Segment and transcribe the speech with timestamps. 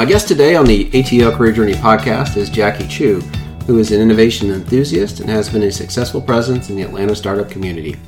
[0.00, 3.20] My guest today on the ATL Career Journey podcast is Jackie Chu,
[3.66, 7.50] who is an innovation enthusiast and has been a successful presence in the Atlanta startup
[7.50, 7.98] community.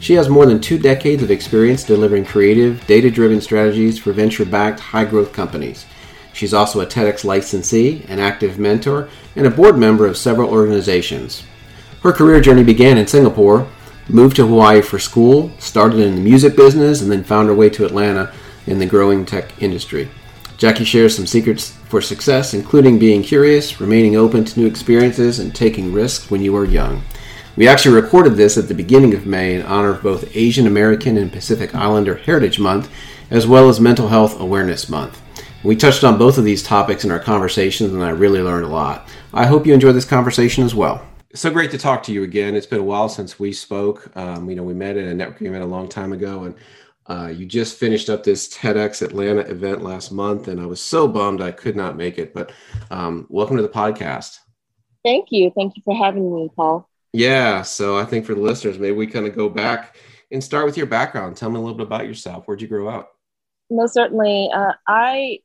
[0.00, 4.46] She has more than two decades of experience delivering creative, data driven strategies for venture
[4.46, 5.84] backed, high growth companies.
[6.32, 11.42] She's also a TEDx licensee, an active mentor, and a board member of several organizations.
[12.02, 13.68] Her career journey began in Singapore,
[14.08, 17.68] moved to Hawaii for school, started in the music business, and then found her way
[17.68, 18.32] to Atlanta
[18.66, 20.08] in the growing tech industry.
[20.56, 25.54] Jackie shares some secrets for success, including being curious, remaining open to new experiences, and
[25.54, 27.02] taking risks when you are young.
[27.56, 31.16] We actually recorded this at the beginning of May in honor of both Asian American
[31.16, 32.90] and Pacific Islander Heritage Month,
[33.30, 35.20] as well as Mental Health Awareness Month.
[35.64, 38.68] We touched on both of these topics in our conversations, and I really learned a
[38.68, 39.08] lot.
[39.32, 41.06] I hope you enjoyed this conversation as well.
[41.34, 42.54] So great to talk to you again.
[42.54, 44.14] It's been a while since we spoke.
[44.16, 46.54] Um, you know, we met at a networking event a long time ago, and
[47.06, 51.06] uh, you just finished up this TEDx Atlanta event last month, and I was so
[51.06, 52.32] bummed I could not make it.
[52.32, 52.52] But
[52.90, 54.38] um, welcome to the podcast.
[55.04, 55.52] Thank you.
[55.54, 56.88] Thank you for having me, Paul.
[57.12, 57.62] Yeah.
[57.62, 59.96] So I think for the listeners, maybe we kind of go back
[60.32, 61.36] and start with your background.
[61.36, 62.46] Tell me a little bit about yourself.
[62.46, 63.12] Where'd you grow up?
[63.70, 64.50] Most certainly.
[64.52, 65.40] Uh, I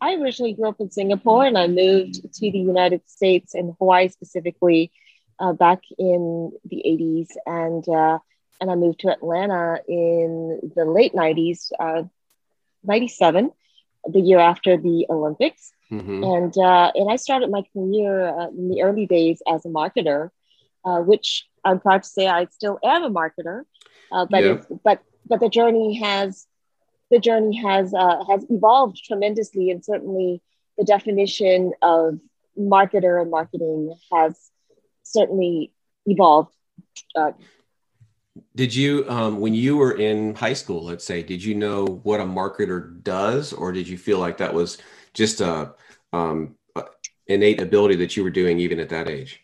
[0.00, 4.08] I originally grew up in Singapore and I moved to the United States and Hawaii
[4.08, 4.90] specifically
[5.38, 7.28] uh, back in the 80s.
[7.46, 8.18] And, uh,
[8.62, 12.04] and I moved to Atlanta in the late 90s, uh,
[12.84, 13.50] 97,
[14.08, 15.72] the year after the Olympics.
[15.90, 16.22] Mm-hmm.
[16.22, 20.30] And, uh, and I started my career uh, in the early days as a marketer,
[20.84, 23.64] uh, which I'm proud to say I still am a marketer.
[24.10, 24.60] but, yeah.
[24.84, 26.46] but, but the journey has
[27.10, 30.40] the journey has uh, has evolved tremendously, and certainly
[30.78, 32.18] the definition of
[32.58, 34.50] marketer and marketing has
[35.02, 35.72] certainly
[36.06, 36.54] evolved.
[37.14, 37.32] Uh,
[38.54, 42.20] did you, um, when you were in high school, let's say, did you know what
[42.20, 44.78] a marketer does, or did you feel like that was
[45.12, 45.74] just a,
[46.12, 46.56] um,
[47.26, 49.40] innate ability that you were doing even at that age?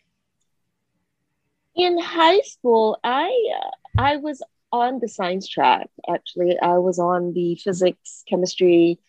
[1.75, 3.29] In high school, I
[3.61, 4.41] uh, I was
[4.71, 5.89] on the science track.
[6.09, 8.99] Actually, I was on the physics, chemistry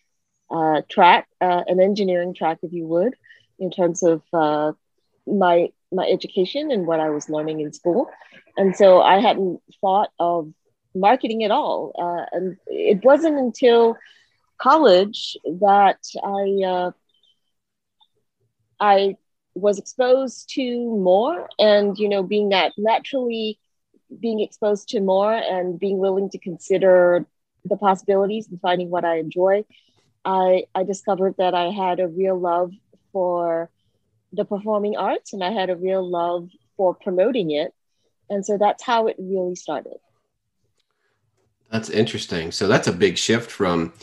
[0.49, 3.15] uh, track, uh, an engineering track, if you would,
[3.59, 4.71] in terms of uh,
[5.27, 8.09] my my education and what I was learning in school.
[8.57, 10.51] And so I hadn't thought of
[10.95, 11.93] marketing at all.
[11.97, 13.97] Uh, and it wasn't until
[14.57, 16.91] college that I uh,
[18.79, 19.15] I
[19.53, 20.63] was exposed to
[20.97, 23.59] more, and you know, being that naturally
[24.19, 27.25] being exposed to more and being willing to consider
[27.65, 29.63] the possibilities and finding what I enjoy,
[30.25, 32.73] I, I discovered that I had a real love
[33.13, 33.69] for
[34.33, 37.73] the performing arts and I had a real love for promoting it.
[38.29, 39.97] And so that's how it really started.
[41.71, 42.51] That's interesting.
[42.51, 43.93] So that's a big shift from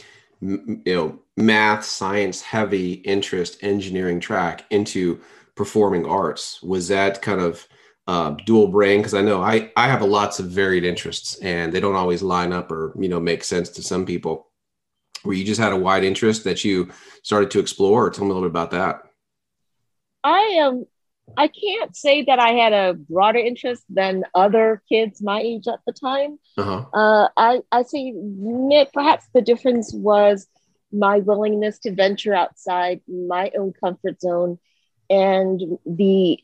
[0.41, 5.21] you know math, science heavy interest, engineering track into
[5.55, 6.63] performing arts.
[6.63, 7.67] Was that kind of
[8.07, 11.73] uh, dual brain because I know I I have a lots of varied interests and
[11.73, 14.47] they don't always line up or you know make sense to some people.
[15.25, 16.89] Where you just had a wide interest that you
[17.23, 19.03] started to explore, or tell me a little bit about that.
[20.25, 20.75] I am.
[20.75, 20.87] Um,
[21.37, 25.81] I can't say that I had a broader interest than other kids my age at
[25.87, 26.39] the time.
[26.57, 26.85] Uh-huh.
[26.93, 28.15] Uh, I I say
[28.95, 30.49] perhaps the difference was
[30.91, 34.59] my willingness to venture outside my own comfort zone
[35.11, 36.39] and the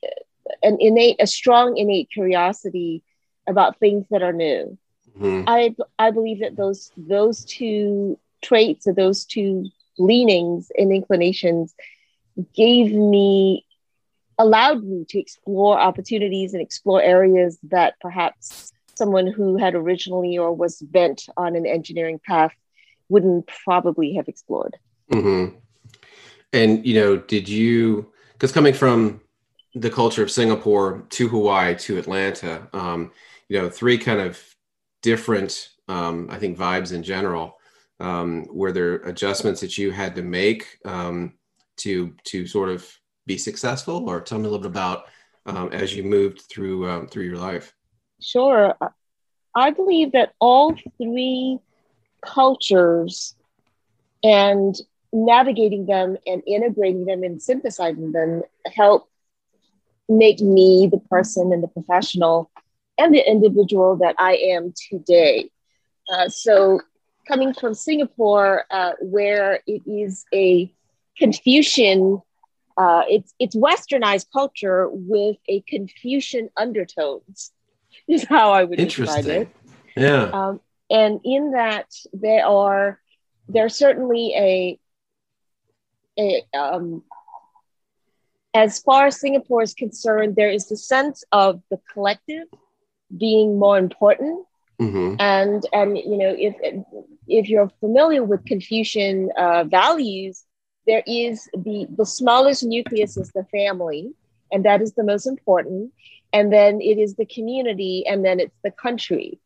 [0.63, 3.03] an innate, a strong innate curiosity
[3.47, 4.77] about things that are new.
[5.19, 5.45] Mm-hmm.
[5.47, 9.67] I I believe that those those two traits or those two
[9.99, 11.75] leanings and inclinations
[12.55, 13.65] gave me
[14.39, 20.53] allowed me to explore opportunities and explore areas that perhaps someone who had originally or
[20.53, 22.53] was bent on an engineering path
[23.09, 24.77] wouldn't probably have explored.
[25.13, 25.57] Mm-hmm.
[26.53, 29.21] And you know, did you because coming from
[29.75, 32.69] the culture of Singapore to Hawaii to Atlanta.
[32.73, 33.11] Um,
[33.49, 34.41] you know, three kind of
[35.03, 37.59] different, um, I think, vibes in general.
[38.01, 41.35] Um, were there adjustments that you had to make um,
[41.79, 42.89] to to sort of
[43.27, 45.05] be successful, or tell me a little bit about
[45.47, 47.75] um, as you moved through um, through your life?
[48.21, 48.75] Sure,
[49.55, 51.59] I believe that all three
[52.23, 53.35] cultures
[54.23, 54.75] and
[55.13, 58.43] navigating them and integrating them and synthesizing them
[58.75, 59.09] help
[60.09, 62.51] make me the person and the professional
[62.99, 65.51] and the individual that I am today.
[66.13, 66.81] Uh, so,
[67.27, 70.73] coming from Singapore, uh, where it is a
[71.19, 72.21] Confucian,
[72.77, 77.53] uh, it's it's Westernized culture with a Confucian undertones,
[78.09, 79.49] is how I would describe it.
[79.97, 80.25] Yeah.
[80.33, 83.01] Um, and in that, there are
[83.49, 84.79] there's certainly a
[86.17, 87.03] it, um,
[88.55, 92.47] as far as Singapore is concerned, there is the sense of the collective
[93.17, 94.47] being more important.
[94.81, 95.17] Mm-hmm.
[95.19, 96.55] And and you know if
[97.29, 100.45] if you're familiar with Confucian uh, values,
[100.87, 104.13] there is the the smallest nucleus is the family,
[104.53, 105.93] and that is the most important.
[106.33, 109.39] And then it is the community, and then it's the country.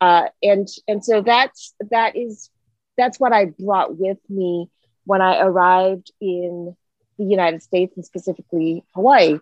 [0.00, 2.50] Uh, and and so that's that is
[2.96, 4.68] that's what I brought with me
[5.04, 6.76] when I arrived in
[7.18, 9.38] the United States and specifically Hawaii.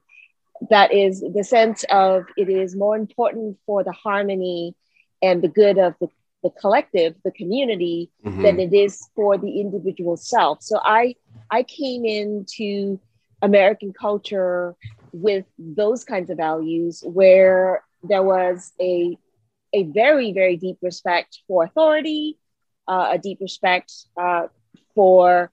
[0.71, 4.77] That is the sense of it is more important for the harmony
[5.21, 6.09] and the good of the,
[6.43, 8.43] the collective, the community, mm-hmm.
[8.43, 10.63] than it is for the individual self.
[10.63, 11.17] So I
[11.53, 12.99] I came into
[13.43, 14.75] American culture
[15.13, 19.17] with those kinds of values where there was a
[19.75, 22.39] a very very deep respect for authority,
[22.89, 24.49] uh, a deep respect uh,
[24.95, 25.53] for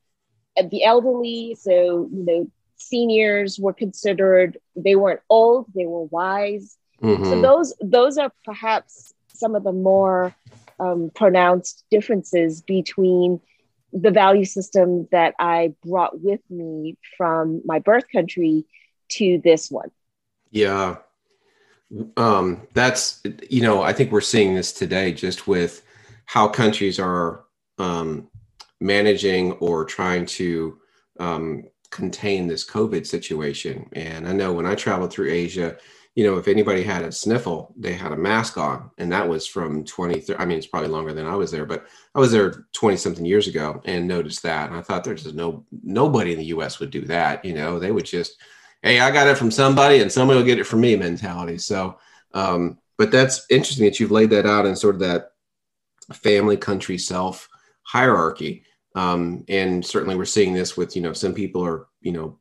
[0.69, 1.55] the elderly.
[1.59, 6.77] So, you know, seniors were considered, they weren't old, they were wise.
[7.01, 7.25] Mm-hmm.
[7.25, 10.33] So those those are perhaps some of the more
[10.79, 13.41] um, pronounced differences between
[13.93, 18.65] the value system that I brought with me from my birth country
[19.09, 19.91] to this one.
[20.51, 20.97] Yeah.
[22.17, 25.83] Um, that's, you know, I think we're seeing this today just with
[26.25, 27.45] how countries are
[27.79, 28.29] um,
[28.79, 30.79] managing or trying to
[31.19, 33.89] um, contain this COVID situation.
[33.93, 35.77] And I know when I traveled through Asia,
[36.15, 38.91] you know, if anybody had a sniffle, they had a mask on.
[38.97, 41.85] And that was from 20, I mean, it's probably longer than I was there, but
[42.15, 44.69] I was there 20 something years ago and noticed that.
[44.69, 47.45] And I thought there's just no, nobody in the US would do that.
[47.45, 48.37] You know, they would just,
[48.81, 51.57] hey, I got it from somebody and somebody will get it from me mentality.
[51.57, 51.97] So,
[52.33, 55.31] um, but that's interesting that you've laid that out in sort of that
[56.13, 57.47] family, country, self
[57.83, 58.63] hierarchy.
[58.95, 62.39] Um, and certainly we're seeing this with, you know, some people are, you know,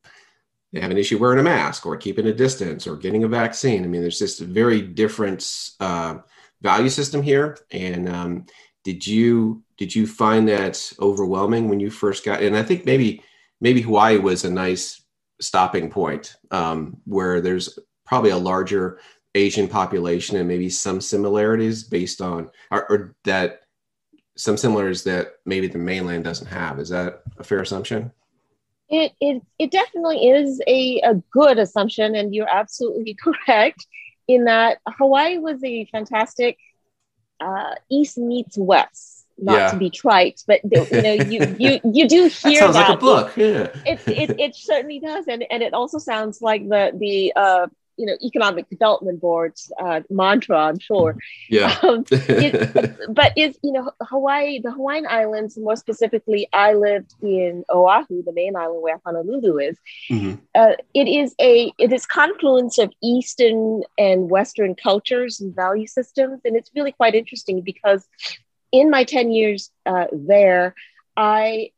[0.72, 3.84] they have an issue wearing a mask or keeping a distance or getting a vaccine.
[3.84, 6.18] I mean, there's just a very different uh,
[6.60, 7.56] value system here.
[7.70, 8.46] And um,
[8.84, 12.42] did you did you find that overwhelming when you first got?
[12.42, 13.22] And I think maybe
[13.60, 15.02] maybe Hawaii was a nice
[15.40, 19.00] stopping point um, where there's probably a larger
[19.34, 23.62] Asian population and maybe some similarities based on or, or that
[24.36, 26.78] some similarities that maybe the mainland doesn't have.
[26.78, 28.12] Is that a fair assumption?
[28.90, 33.14] It, it, it definitely is a, a good assumption, and you're absolutely
[33.46, 33.86] correct
[34.26, 36.58] in that Hawaii was a fantastic
[37.40, 39.26] uh, East meets West.
[39.40, 39.70] Not yeah.
[39.70, 42.58] to be trite, but you know, you you you do hear that.
[42.58, 42.88] Sounds that.
[42.88, 43.36] like a book.
[43.36, 43.68] Yeah.
[43.86, 47.66] It, it it certainly does, and and it also sounds like the the uh,
[47.98, 51.16] you know economic development board's uh, mantra i'm sure
[51.48, 57.12] yeah um, it, but is you know hawaii the hawaiian islands more specifically i lived
[57.22, 59.76] in oahu the main island where honolulu is
[60.10, 60.34] mm-hmm.
[60.54, 66.40] uh, it is a it is confluence of eastern and western cultures and value systems
[66.44, 68.06] and it's really quite interesting because
[68.70, 70.74] in my 10 years uh, there
[71.16, 71.70] i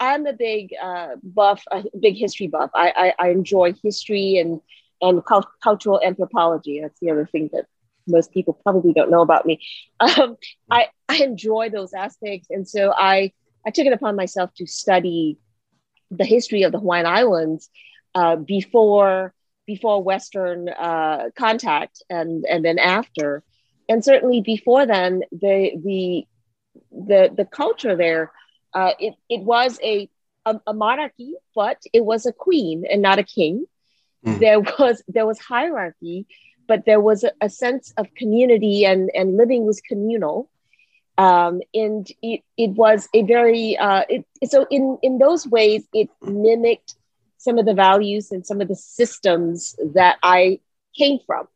[0.00, 2.70] I'm a big uh, buff, a big history buff.
[2.74, 4.60] I, I, I enjoy history and
[5.08, 5.22] and
[5.62, 6.80] cultural anthropology.
[6.80, 7.66] That's the other thing that
[8.06, 9.60] most people probably don't know about me.
[10.00, 10.36] Um,
[10.70, 12.48] I, I enjoy those aspects.
[12.50, 13.32] And so I,
[13.66, 15.38] I took it upon myself to study
[16.10, 17.70] the history of the Hawaiian Islands
[18.14, 19.32] uh, before,
[19.66, 23.42] before Western uh, contact and, and then after.
[23.88, 26.26] And certainly before then, the, the,
[26.92, 28.32] the, the culture there,
[28.74, 30.10] uh, it, it was a,
[30.44, 33.64] a, a monarchy, but it was a queen and not a king.
[34.24, 34.40] Mm.
[34.40, 36.26] There was there was hierarchy,
[36.66, 40.50] but there was a, a, sense of community and and living was communal.
[41.16, 46.10] Um, and it, it was a very uh, it, so in in those ways it
[46.22, 46.96] mimicked
[47.38, 50.60] some of the values and some of the systems that I
[50.96, 51.46] came from.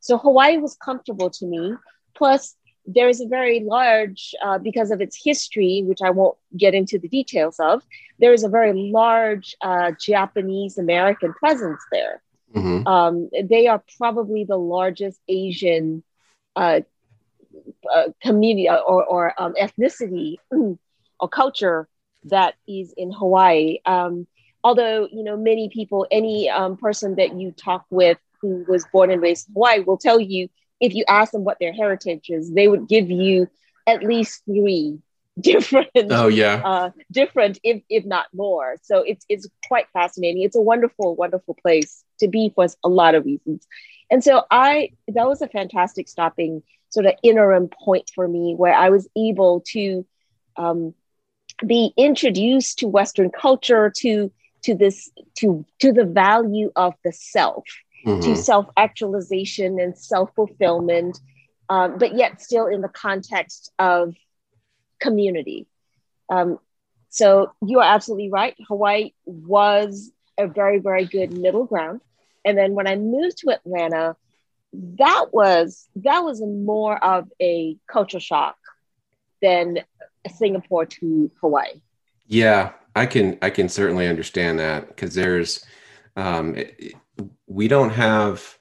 [0.00, 1.74] So Hawaii was comfortable to me.
[2.14, 2.56] Plus,
[2.88, 6.98] there is a very large, uh, because of its history, which I won't get into
[6.98, 7.82] the details of,
[8.18, 12.22] there is a very large uh, Japanese American presence there.
[12.54, 12.88] Mm-hmm.
[12.88, 16.02] Um, they are probably the largest Asian
[16.56, 16.80] uh,
[17.94, 20.36] uh community or, or um, ethnicity
[21.20, 21.88] or culture
[22.24, 23.78] that is in Hawaii.
[23.84, 24.26] Um,
[24.64, 29.10] although, you know, many people, any um, person that you talk with who was born
[29.10, 30.48] and raised in Hawaii will tell you
[30.80, 33.48] if you ask them what their heritage is, they would give you
[33.86, 34.98] at least three
[35.40, 36.60] different oh yeah.
[36.64, 38.76] uh, different if, if not more.
[38.82, 40.42] So it's it's quite fascinating.
[40.42, 43.66] It's a wonderful wonderful place to be for a lot of reasons.
[44.10, 48.72] And so i that was a fantastic stopping sort of interim point for me where
[48.72, 50.06] i was able to
[50.56, 50.94] um,
[51.64, 54.30] be introduced to Western culture, to
[54.64, 57.64] to this to to the value of the self,
[58.06, 58.20] mm-hmm.
[58.20, 61.18] to self actualization and self fulfillment,
[61.68, 64.14] um, but yet still in the context of
[65.00, 65.66] community.
[66.30, 66.58] Um,
[67.10, 68.54] so you are absolutely right.
[68.68, 72.00] Hawaii was a very very good middle ground,
[72.44, 74.16] and then when I moved to Atlanta,
[74.72, 78.56] that was that was more of a culture shock
[79.40, 79.80] than
[80.36, 81.80] Singapore to Hawaii.
[82.26, 85.64] Yeah, I can I can certainly understand that because there's
[86.16, 86.56] um,
[87.46, 88.58] we don't have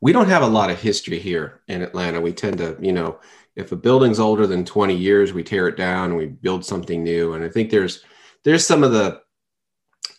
[0.00, 2.20] we don't have a lot of history here in Atlanta.
[2.20, 3.18] We tend to, you know,
[3.56, 7.02] if a building's older than 20 years, we tear it down and we build something
[7.02, 7.32] new.
[7.32, 8.04] And I think there's
[8.42, 9.22] there's some of the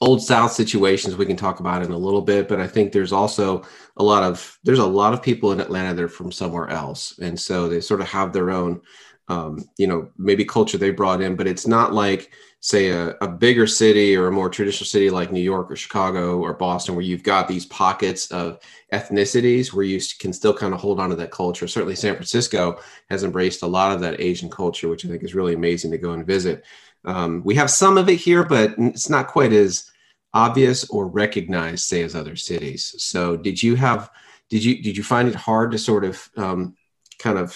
[0.02, 3.14] old South situations we can talk about in a little bit, but I think there's
[3.14, 3.64] also
[3.98, 7.18] a lot of there's a lot of people in Atlanta that are from somewhere else,
[7.20, 8.82] and so they sort of have their own
[9.28, 12.32] um, you know, maybe culture they brought in, but it's not like,
[12.66, 16.40] say, a, a, bigger city or a more traditional city like New York or Chicago
[16.40, 18.58] or Boston, where you've got these pockets of
[18.92, 21.68] ethnicities where you can still kind of hold on to that culture.
[21.68, 22.80] Certainly, San Francisco
[23.12, 26.00] has embraced a lot of that Asian culture, which I think is really amazing to
[26.00, 26.64] go and visit.
[27.04, 29.92] Um, we have some of it here, but it's not quite as
[30.34, 32.96] obvious or recognized, say, as other cities.
[32.98, 34.10] So, did you have?
[34.50, 36.76] Did you did you find it hard to sort of um,
[37.20, 37.56] kind of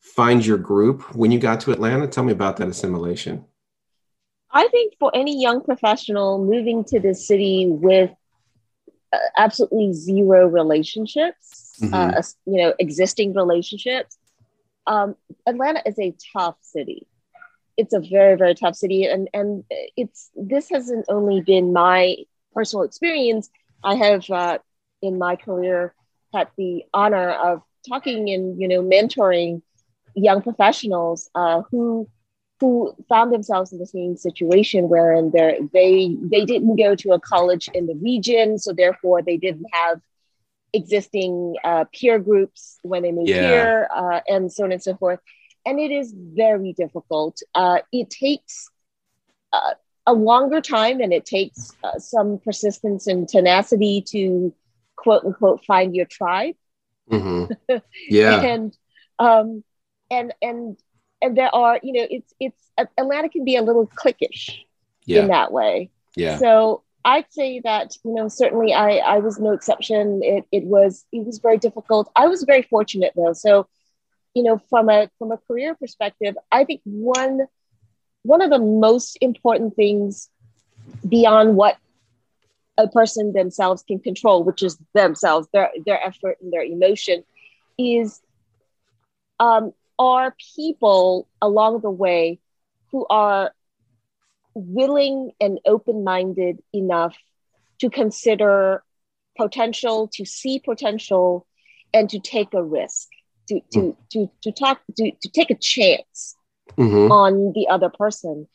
[0.00, 2.06] find your group when you got to Atlanta?
[2.08, 3.46] Tell me about that assimilation.
[4.54, 8.10] I think for any young professional moving to the city with
[9.12, 11.92] uh, absolutely zero relationships, mm-hmm.
[11.92, 14.16] uh, you know, existing relationships,
[14.86, 17.06] um, Atlanta is a tough city.
[17.76, 19.64] It's a very, very tough city, and and
[19.96, 22.16] it's this hasn't only been my
[22.52, 23.50] personal experience.
[23.82, 24.58] I have uh,
[25.02, 25.92] in my career
[26.32, 29.62] had the honor of talking and you know mentoring
[30.14, 32.08] young professionals uh, who
[32.60, 37.20] who found themselves in the same situation wherein they they they didn't go to a
[37.20, 40.00] college in the region, so therefore they didn't have
[40.72, 43.48] existing uh, peer groups when they moved yeah.
[43.48, 45.20] here, uh, and so on and so forth.
[45.66, 47.40] And it is very difficult.
[47.54, 48.68] Uh, it takes
[49.52, 49.74] uh,
[50.06, 54.54] a longer time, and it takes uh, some persistence and tenacity to
[54.96, 56.54] quote unquote find your tribe.
[57.10, 57.76] Mm-hmm.
[58.08, 58.76] Yeah, and
[59.18, 59.64] um,
[60.10, 60.78] and and
[61.24, 64.58] and there are you know it's it's Atlanta can be a little cliquish
[65.06, 65.22] yeah.
[65.22, 65.90] in that way.
[66.16, 66.38] Yeah.
[66.38, 70.20] So I'd say that you know certainly I I was no exception.
[70.22, 72.10] It it was it was very difficult.
[72.14, 73.32] I was very fortunate though.
[73.32, 73.66] So
[74.34, 77.46] you know from a from a career perspective, I think one
[78.22, 80.28] one of the most important things
[81.08, 81.78] beyond what
[82.76, 87.24] a person themselves can control, which is themselves, their their effort and their emotion,
[87.78, 88.20] is
[89.40, 92.40] um, are people along the way
[92.90, 93.52] who are
[94.54, 97.16] willing and open minded enough
[97.80, 98.82] to consider
[99.36, 101.46] potential, to see potential,
[101.92, 103.08] and to take a risk,
[103.48, 103.96] to, to, mm.
[104.12, 106.36] to, to talk, to, to take a chance
[106.76, 107.10] mm-hmm.
[107.10, 108.46] on the other person.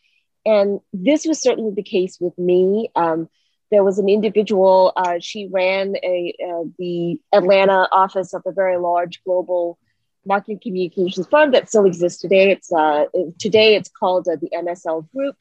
[0.46, 2.90] And this was certainly the case with me.
[2.96, 3.30] Um,
[3.72, 8.78] there was an individual, uh, she ran a, uh, the Atlanta office of a very
[8.78, 9.78] large global
[10.26, 12.52] marketing communications firm that still exists today.
[12.52, 13.06] It's uh,
[13.40, 15.36] today it's called uh, the MSL Group,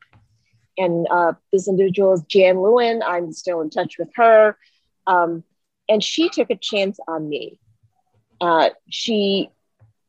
[0.76, 3.02] and uh, this individual is Jan Lewin.
[3.02, 4.56] I'm still in touch with her,
[5.06, 5.44] um,
[5.88, 7.58] and she took a chance on me.
[8.40, 9.50] Uh, she,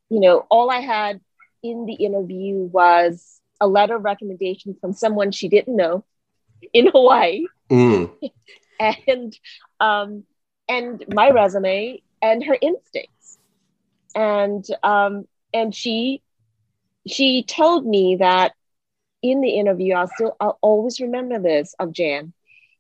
[0.10, 1.20] you know, all I had
[1.64, 6.06] in the interview was a letter of recommendation from someone she didn't know
[6.74, 8.12] in Hawaii, mm.
[8.80, 9.38] and
[9.80, 10.24] um,
[10.68, 13.14] and my resume and her instinct
[14.16, 16.22] and um, and she
[17.08, 18.54] she told me that
[19.22, 22.34] in the interview, I'll still I'll always remember this of Jan,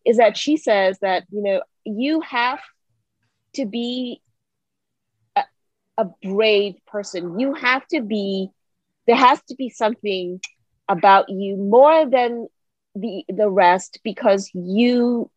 [0.05, 2.59] is that she says that you know you have
[3.55, 4.21] to be
[5.35, 5.43] a,
[5.97, 7.39] a brave person.
[7.39, 8.49] You have to be
[9.07, 10.39] there has to be something
[10.87, 12.47] about you more than
[12.95, 15.29] the the rest because you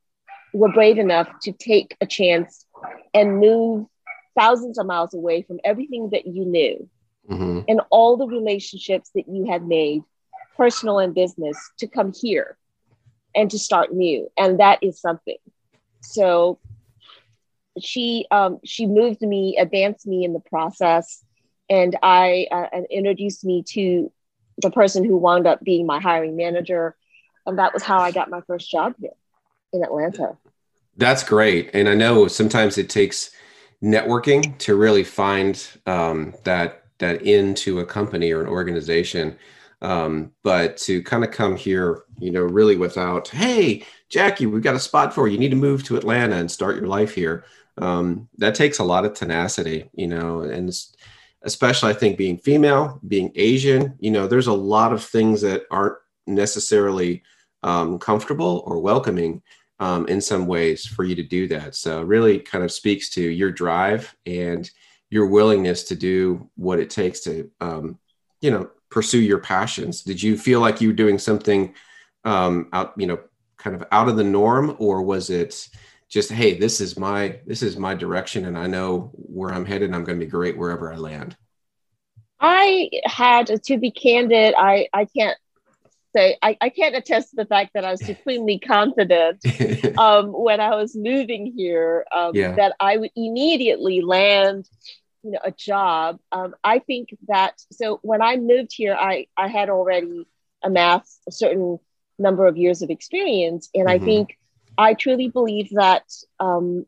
[0.52, 2.66] were brave enough to take a chance
[3.14, 3.86] and move
[4.38, 6.88] thousands of miles away from everything that you knew
[7.28, 7.60] mm-hmm.
[7.68, 10.02] and all the relationships that you had made,
[10.56, 12.56] personal and business, to come here
[13.34, 14.30] and to start new.
[14.36, 15.36] And that is something.
[16.00, 16.58] So
[17.80, 21.24] she um, she moved me, advanced me in the process,
[21.70, 24.12] and I uh, and introduced me to
[24.58, 26.96] the person who wound up being my hiring manager,
[27.46, 29.12] and that was how I got my first job here
[29.72, 30.36] in Atlanta.
[30.96, 33.30] That's great, and I know sometimes it takes
[33.82, 39.36] networking to really find um, that that into a company or an organization.
[39.80, 44.76] Um, but to kind of come here, you know, really without, hey, Jackie, we've got
[44.76, 45.32] a spot for you.
[45.32, 47.44] You need to move to Atlanta and start your life here.
[47.78, 50.72] Um, that takes a lot of tenacity, you know, and
[51.42, 55.62] especially I think being female, being Asian, you know, there's a lot of things that
[55.72, 55.96] aren't
[56.28, 57.24] necessarily
[57.64, 59.42] um, comfortable or welcoming
[59.82, 61.74] um, in some ways for you to do that.
[61.74, 64.70] So really kind of speaks to your drive and
[65.10, 67.98] your willingness to do what it takes to, um,
[68.40, 70.02] you know, pursue your passions.
[70.02, 71.74] Did you feel like you were doing something
[72.24, 73.18] um, out, you know,
[73.56, 75.68] kind of out of the norm, or was it
[76.08, 79.92] just, hey, this is my this is my direction, and I know where I'm headed.
[79.92, 81.36] I'm going to be great wherever I land.
[82.38, 84.54] I had to be candid.
[84.56, 85.36] I I can't
[86.14, 89.44] say I, I can't attest to the fact that I was supremely confident
[89.98, 92.54] um, when I was moving here um, yeah.
[92.54, 94.68] that I would immediately land
[95.22, 96.18] you know a job.
[96.30, 100.26] Um, I think that so when I moved here, I I had already
[100.62, 101.78] amassed a certain
[102.18, 104.02] number of years of experience, and mm-hmm.
[104.02, 104.38] I think
[104.76, 106.04] I truly believe that
[106.40, 106.86] um,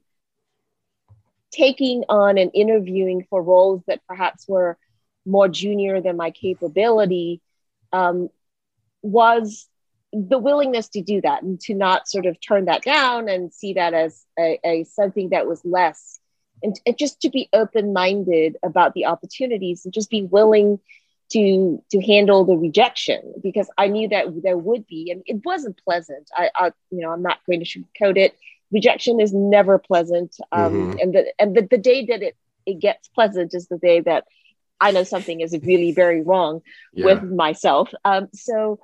[1.52, 4.76] taking on and interviewing for roles that perhaps were
[5.26, 7.40] more junior than my capability
[7.92, 8.28] um,
[9.04, 9.68] was
[10.12, 13.74] the willingness to do that and to not sort of turn that down and see
[13.74, 16.20] that as a, a something that was less
[16.62, 20.78] and, and just to be open-minded about the opportunities and just be willing
[21.30, 25.80] to to handle the rejection because I knew that there would be and it wasn't
[25.84, 26.30] pleasant.
[26.34, 28.36] I, I you know I'm not going to sugarcoat it.
[28.70, 30.98] Rejection is never pleasant, um, mm-hmm.
[31.00, 34.24] and the and the, the day that it it gets pleasant is the day that
[34.80, 36.60] I know something is really very wrong
[36.92, 37.06] yeah.
[37.06, 37.92] with myself.
[38.04, 38.80] Um, so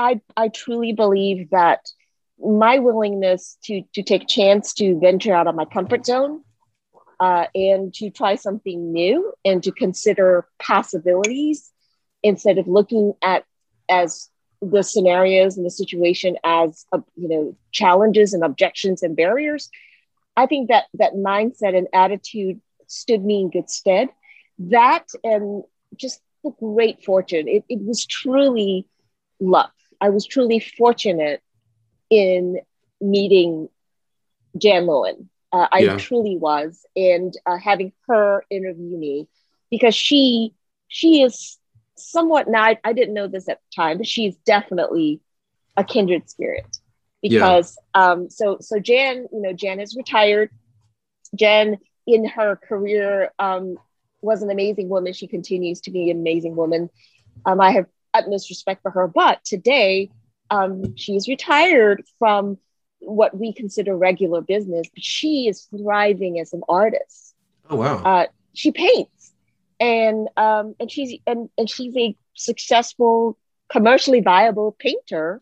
[0.00, 1.80] I I truly believe that
[2.40, 6.42] my willingness to to take chance to venture out of my comfort zone
[7.20, 11.70] uh, and to try something new and to consider possibilities
[12.22, 13.44] instead of looking at
[13.90, 14.30] as
[14.62, 19.70] the scenarios and the situation as uh, you know challenges and objections and barriers
[20.36, 24.08] i think that that mindset and attitude stood me in good stead.
[24.58, 25.64] That and
[25.96, 27.48] just the great fortune.
[27.48, 28.86] It, it was truly
[29.40, 31.42] luck I was truly fortunate
[32.08, 32.60] in
[33.00, 33.68] meeting
[34.56, 35.28] Jan Lewin.
[35.52, 35.96] Uh, I yeah.
[35.96, 39.28] truly was, and uh, having her interview me
[39.70, 40.54] because she
[40.88, 41.58] she is
[41.96, 42.62] somewhat now.
[42.62, 45.20] I, I, didn't know this at the time, but she's definitely
[45.76, 46.66] a kindred spirit
[47.20, 48.10] because yeah.
[48.10, 50.50] um, so so Jan, you know, Jan is retired.
[51.34, 53.76] Jan in her career um,
[54.20, 55.12] was an amazing woman.
[55.12, 56.90] She continues to be an amazing woman.
[57.44, 59.06] Um, I have utmost respect for her.
[59.06, 60.10] But today,
[60.50, 62.58] um, she's retired from
[63.00, 67.34] what we consider regular business, but she is thriving as an artist.
[67.68, 68.02] Oh wow!
[68.02, 69.32] Uh, she paints,
[69.78, 73.38] and um, and she's and, and she's a successful,
[73.70, 75.40] commercially viable painter.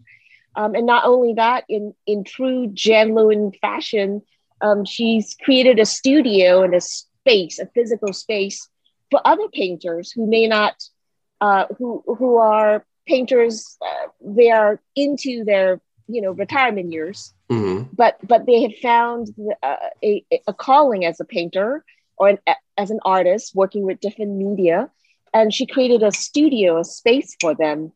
[0.56, 4.22] Um, and not only that, in in true Jan Lewin fashion,
[4.60, 8.68] um, she's created a studio and a space, a physical space
[9.10, 10.74] for other painters who may not
[11.40, 13.76] uh, who who are painters.
[13.80, 17.84] Uh, they are into their you know retirement years, mm-hmm.
[17.92, 21.84] but but they have found uh, a, a calling as a painter
[22.16, 22.38] or an,
[22.76, 24.90] as an artist, working with different media.
[25.34, 27.92] And she created a studio, a space for them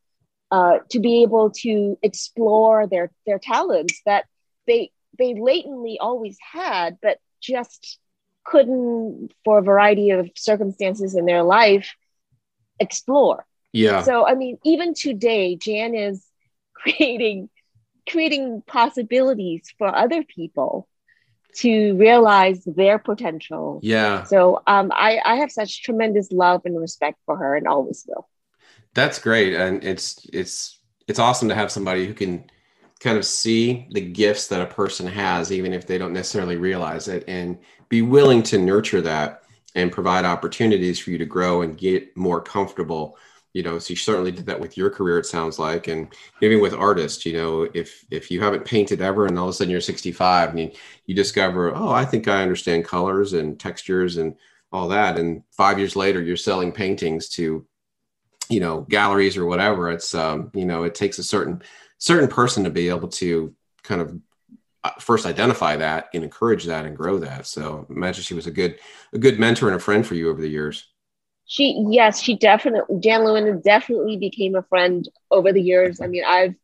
[0.50, 4.26] uh, to be able to explore their their talents that
[4.66, 7.98] they they latently always had, but just
[8.44, 11.94] couldn't, for a variety of circumstances in their life,
[12.83, 13.47] explore.
[13.73, 14.03] Yeah.
[14.03, 16.25] So I mean, even today, Jan is
[16.75, 17.49] creating
[18.09, 20.88] creating possibilities for other people
[21.55, 23.81] to realize their potential.
[23.83, 24.25] Yeah.
[24.25, 28.29] So um, I, I have such tremendous love and respect for her and always will.
[28.95, 29.55] That's great.
[29.55, 32.45] And it's it's it's awesome to have somebody who can
[33.01, 37.09] kind of see the gifts that a person has, even if they don't necessarily realize
[37.09, 39.41] it, and be willing to nurture that
[39.74, 43.16] and provide opportunities for you to grow and get more comfortable.
[43.52, 46.62] You know so you certainly did that with your career it sounds like and even
[46.62, 49.70] with artists you know if if you haven't painted ever and all of a sudden
[49.70, 50.70] you're 65 and you,
[51.04, 54.37] you discover oh i think i understand colors and textures and
[54.72, 57.66] all that and five years later you're selling paintings to
[58.48, 61.62] you know galleries or whatever it's um you know it takes a certain
[61.98, 64.18] certain person to be able to kind of
[64.99, 67.47] first identify that and encourage that and grow that.
[67.47, 68.79] So imagine she was a good
[69.12, 70.88] a good mentor and a friend for you over the years.
[71.45, 76.01] She yes, she definitely Jan Lewin definitely became a friend over the years.
[76.01, 76.55] I mean, I've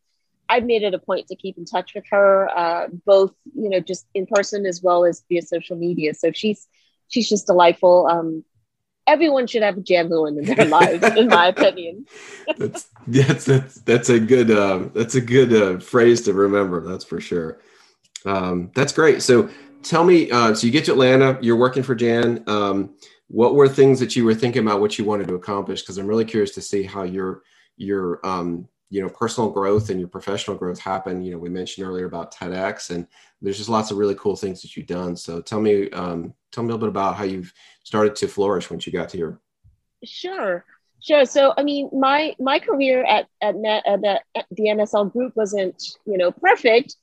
[0.49, 3.79] I've made it a point to keep in touch with her, uh, both you know
[3.79, 6.13] just in person as well as via social media.
[6.13, 6.67] So she's
[7.07, 8.07] she's just delightful.
[8.07, 8.43] Um,
[9.07, 12.05] everyone should have a Jan Lewin in their lives, in my opinion.
[12.57, 16.81] that's that's that's that's a good um, that's a good uh, phrase to remember.
[16.81, 17.59] That's for sure.
[18.25, 19.21] Um, that's great.
[19.21, 19.49] So
[19.83, 22.43] tell me, uh, so you get to Atlanta, you're working for Jan.
[22.47, 22.95] Um,
[23.27, 25.81] what were things that you were thinking about what you wanted to accomplish?
[25.81, 27.43] Because I'm really curious to see how your
[27.77, 31.21] your um, you know personal growth and your professional growth happen.
[31.21, 33.07] You know, we mentioned earlier about TEDx, and
[33.41, 35.15] there's just lots of really cool things that you've done.
[35.15, 37.53] So tell me um, tell me a little bit about how you've
[37.83, 39.39] started to flourish once you got here.
[40.03, 40.65] Sure.
[41.01, 41.25] Sure.
[41.25, 45.81] So, I mean, my my career at at, at the, at the MSL Group wasn't,
[46.05, 46.95] you know, perfect.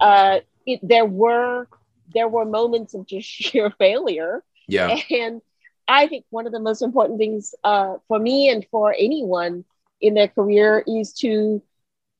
[0.00, 1.66] Uh, it, there were
[2.12, 4.42] there were moments of just sheer failure.
[4.68, 4.96] Yeah.
[5.10, 5.42] And
[5.88, 9.64] I think one of the most important things uh, for me and for anyone
[10.00, 11.62] in their career is to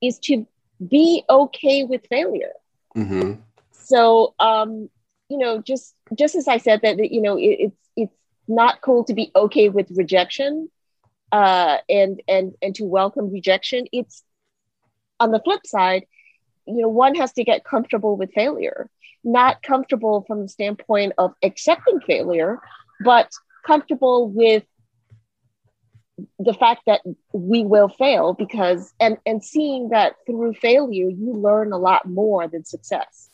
[0.01, 0.47] is to
[0.87, 2.53] be okay with failure.
[2.97, 3.41] Mm-hmm.
[3.73, 4.91] So, um,
[5.29, 8.17] you know, just just as I said that, you know, it, it's it's
[8.49, 10.71] not cool to be okay with rejection,
[11.31, 13.87] uh, and and and to welcome rejection.
[13.93, 14.23] It's
[15.21, 16.07] on the flip side,
[16.67, 18.89] you know, one has to get comfortable with failure
[19.25, 22.59] not comfortable from the standpoint of accepting failure,
[23.05, 23.31] but
[23.67, 24.65] comfortable with
[26.39, 27.01] the fact that
[27.33, 32.47] we will fail because and and seeing that through failure you learn a lot more
[32.47, 33.31] than success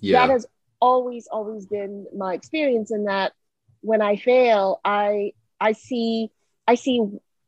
[0.00, 0.20] yeah.
[0.20, 0.46] that has
[0.80, 3.32] always always been my experience in that
[3.80, 6.30] when i fail i i see
[6.68, 7.02] i see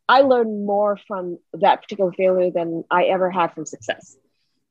[0.09, 4.17] i learn more from that particular failure than i ever had from success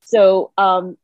[0.01, 0.97] so um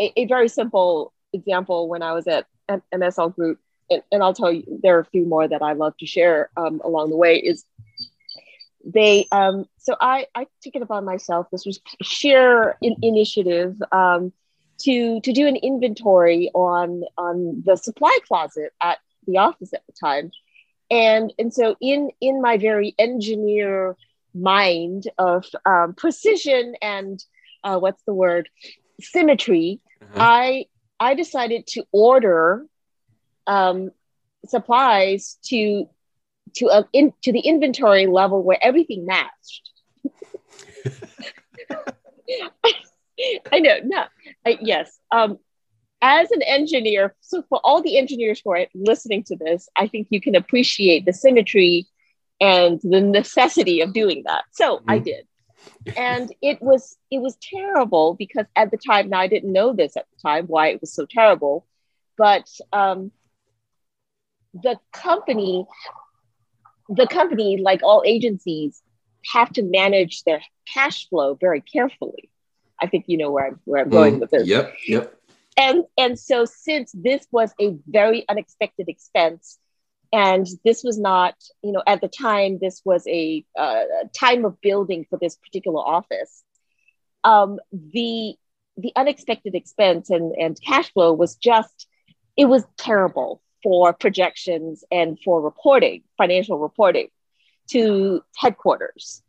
[0.00, 2.46] a, a very simple example when I was at
[2.92, 3.58] MSL Group,
[3.90, 6.50] and, and, I'll tell you, there are a few more that I love to share
[6.56, 7.36] um, along the way.
[7.36, 7.64] Is
[8.84, 11.48] they um, so I I took it upon myself.
[11.50, 14.32] This was sheer in, initiative um,
[14.82, 19.92] to to do an inventory on on the supply closet at the office at the
[19.92, 20.30] time,
[20.90, 23.96] and and so in in my very engineer
[24.32, 27.24] mind of um, precision and
[27.64, 28.48] uh, what's the word
[29.00, 30.18] symmetry, uh-huh.
[30.18, 30.66] I
[30.98, 32.66] I decided to order
[33.46, 33.90] um,
[34.46, 35.88] supplies to
[36.56, 39.70] to a, in, to the inventory level where everything matched.
[43.52, 44.04] I know, no,
[44.46, 44.98] I, yes.
[45.12, 45.38] Um,
[46.02, 50.06] as an engineer, so for all the engineers who are listening to this, I think
[50.10, 51.86] you can appreciate the symmetry
[52.40, 54.44] and the necessity of doing that.
[54.52, 54.90] So mm-hmm.
[54.90, 55.26] I did
[55.96, 59.96] and it was it was terrible because at the time now i didn't know this
[59.96, 61.66] at the time why it was so terrible
[62.16, 63.10] but um,
[64.52, 65.66] the company
[66.90, 68.82] the company like all agencies
[69.32, 72.30] have to manage their cash flow very carefully.
[72.82, 74.46] I think you know where i'm where i'm going mm, with this.
[74.46, 75.14] yep yep.
[75.56, 79.58] And and so since this was a very unexpected expense
[80.12, 83.82] and this was not you know at the time this was a uh,
[84.18, 86.42] time of building for this particular office
[87.24, 88.34] um, the
[88.76, 91.86] the unexpected expense and and cash flow was just
[92.36, 97.08] it was terrible for projections and for reporting financial reporting
[97.68, 99.22] to headquarters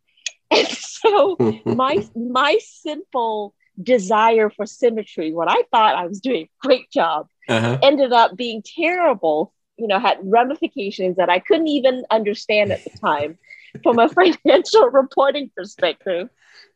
[0.50, 6.66] and so my my simple desire for symmetry what i thought i was doing a
[6.66, 7.78] great job uh-huh.
[7.82, 12.90] ended up being terrible you know had ramifications that I couldn't even understand at the
[12.98, 13.36] time
[13.82, 14.08] from a
[14.44, 16.28] financial reporting perspective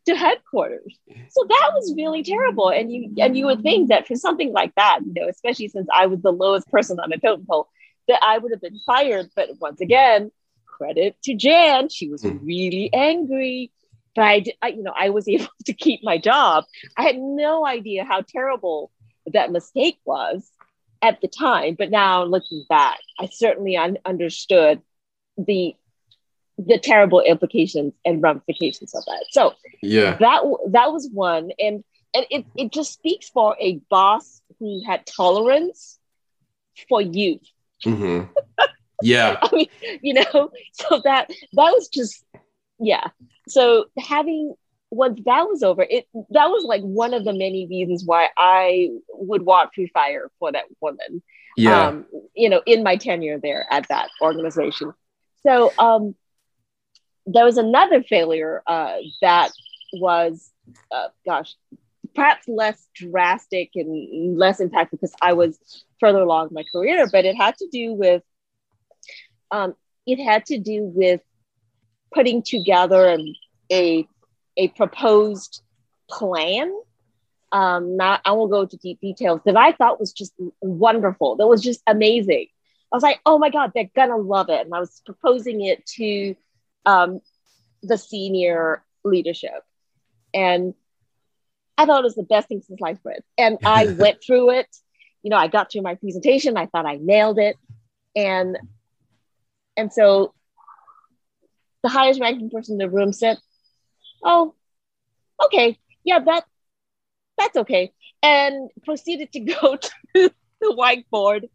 [0.07, 0.99] to headquarters.
[1.29, 2.69] So that was really terrible.
[2.69, 5.88] And you and you would think that for something like that, you know, especially since
[5.95, 7.69] I was the lowest person on the totem pole,
[8.09, 9.31] that I would have been fired.
[9.37, 10.31] But once again,
[10.66, 12.38] credit to Jan, she was hmm.
[12.45, 13.71] really angry.
[14.14, 16.64] But I, I, you know, I was able to keep my job.
[16.97, 18.90] I had no idea how terrible
[19.33, 20.49] that mistake was
[21.07, 24.83] at the time, but now looking back, I certainly un- understood
[25.38, 25.75] the
[26.59, 29.27] the terrible implications and ramifications of that.
[29.31, 34.42] So yeah, that that was one, and and it it just speaks for a boss
[34.59, 35.99] who had tolerance
[36.88, 37.47] for youth.
[37.85, 38.33] Mm-hmm.
[39.03, 39.69] Yeah, I mean,
[40.01, 42.25] you know, so that that was just
[42.79, 43.09] yeah.
[43.47, 44.55] So having
[44.96, 48.90] once that was over, it that was like one of the many reasons why I
[49.11, 51.22] would walk through fire for that woman.
[51.56, 51.88] Yeah.
[51.88, 54.92] Um, you know, in my tenure there at that organization.
[55.42, 56.14] So um,
[57.24, 59.52] there was another failure uh, that
[59.94, 60.50] was,
[60.90, 61.54] uh, gosh,
[62.14, 67.37] perhaps less drastic and less impactful because I was further along my career, but it
[67.37, 68.22] had to do with,
[69.50, 69.74] um,
[70.06, 71.20] it had to do with
[72.12, 73.18] putting together
[73.72, 74.06] a,
[74.57, 75.62] a proposed
[76.11, 76.73] plan.
[77.53, 81.37] Um, not I won't go into deep details that I thought was just wonderful.
[81.37, 82.49] That was just amazing.
[82.92, 84.64] I was like, oh my God, they're gonna love it.
[84.64, 86.35] And I was proposing it to
[86.85, 87.21] um,
[87.83, 89.62] the senior leadership.
[90.35, 90.75] And
[91.79, 93.23] I thought it was the best thing since sliced bread.
[93.38, 94.69] And I went through it.
[95.23, 96.57] You know, I got through my presentation.
[96.57, 97.57] I thought I nailed it.
[98.14, 98.59] And
[99.77, 100.35] and so
[101.83, 103.38] the highest ranking person in the room said,
[104.26, 104.54] Oh,
[105.44, 106.44] okay, yeah, that
[107.38, 107.92] that's okay.
[108.22, 111.48] And proceeded to go to the whiteboard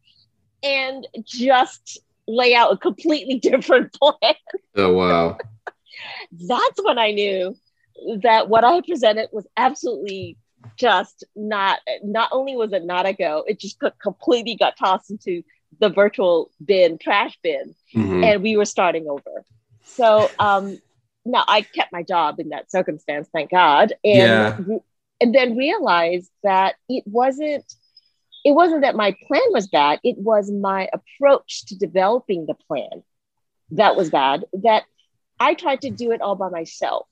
[0.64, 4.36] and just lay out a completely different plan.
[4.76, 5.38] Oh wow.
[6.32, 7.56] That's when I knew
[8.24, 10.38] that what I presented was absolutely
[10.78, 15.44] just not not only was it not a go, it just completely got tossed into
[15.80, 18.24] the virtual bin, trash bin, mm-hmm.
[18.24, 19.44] and we were starting over.
[19.84, 20.80] So um
[21.26, 23.94] now I kept my job in that circumstance, thank God.
[24.04, 24.78] And yeah.
[25.20, 27.66] and then realized that it wasn't
[28.44, 33.04] it wasn't that my plan was bad, it was my approach to developing the plan
[33.72, 34.46] that was bad.
[34.54, 34.84] That
[35.40, 37.08] I tried to do it all by myself.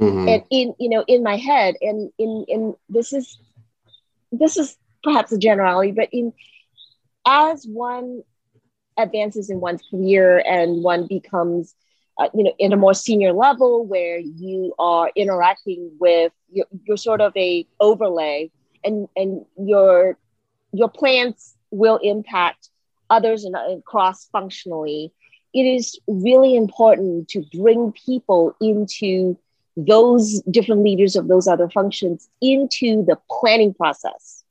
[0.00, 0.28] Mm-hmm.
[0.28, 3.38] And in you know, in my head, and in in this is
[4.30, 6.32] this is perhaps a generality, but in
[7.26, 8.22] as one
[8.98, 11.74] advances in one's career and one becomes
[12.18, 16.96] uh, you know in a more senior level where you are interacting with you're, you're
[16.96, 18.50] sort of a overlay
[18.84, 20.18] and and your
[20.72, 22.70] your plans will impact
[23.10, 25.12] others and, and cross functionally
[25.54, 29.38] it is really important to bring people into
[29.76, 34.44] those different leaders of those other functions into the planning process.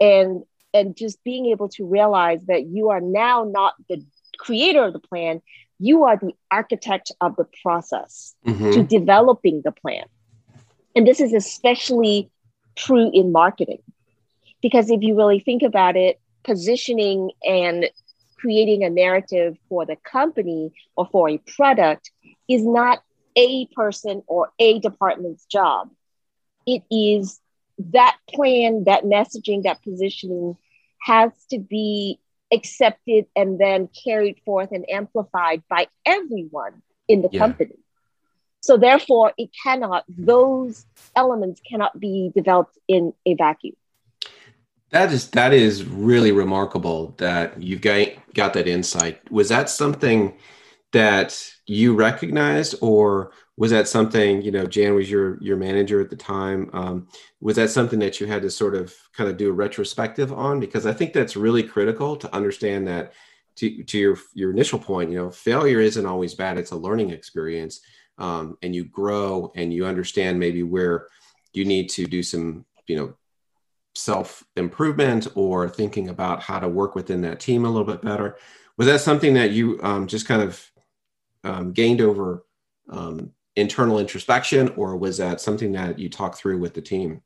[0.00, 4.04] And and just being able to realize that you are now not the
[4.38, 5.40] creator of the plan
[5.78, 8.72] you are the architect of the process mm-hmm.
[8.72, 10.04] to developing the plan
[10.94, 12.30] and this is especially
[12.76, 13.82] true in marketing
[14.60, 17.90] because if you really think about it, positioning and
[18.38, 22.10] creating a narrative for the company or for a product
[22.48, 23.02] is not
[23.36, 25.90] a person or a department's job.
[26.66, 27.40] It is
[27.78, 30.56] that plan, that messaging, that positioning
[31.02, 32.18] has to be
[32.52, 37.38] accepted and then carried forth and amplified by everyone in the yeah.
[37.38, 37.76] company.
[38.60, 40.84] So therefore, it cannot, those
[41.14, 43.76] elements cannot be developed in a vacuum.
[44.90, 49.20] That is that is really remarkable that you've got got that insight.
[49.30, 50.38] Was that something
[50.92, 54.66] that you recognized, or was that something you know?
[54.66, 56.70] Jan was your your manager at the time.
[56.72, 57.08] Um,
[57.40, 60.60] was that something that you had to sort of kind of do a retrospective on?
[60.60, 63.12] Because I think that's really critical to understand that.
[63.56, 66.58] To, to your your initial point, you know, failure isn't always bad.
[66.58, 67.80] It's a learning experience,
[68.16, 71.08] um, and you grow and you understand maybe where
[71.52, 73.14] you need to do some you know
[73.96, 78.36] self improvement or thinking about how to work within that team a little bit better.
[78.76, 80.70] Was that something that you um, just kind of
[81.42, 82.44] um, gained over
[82.88, 87.22] um, internal introspection, or was that something that you talked through with the team?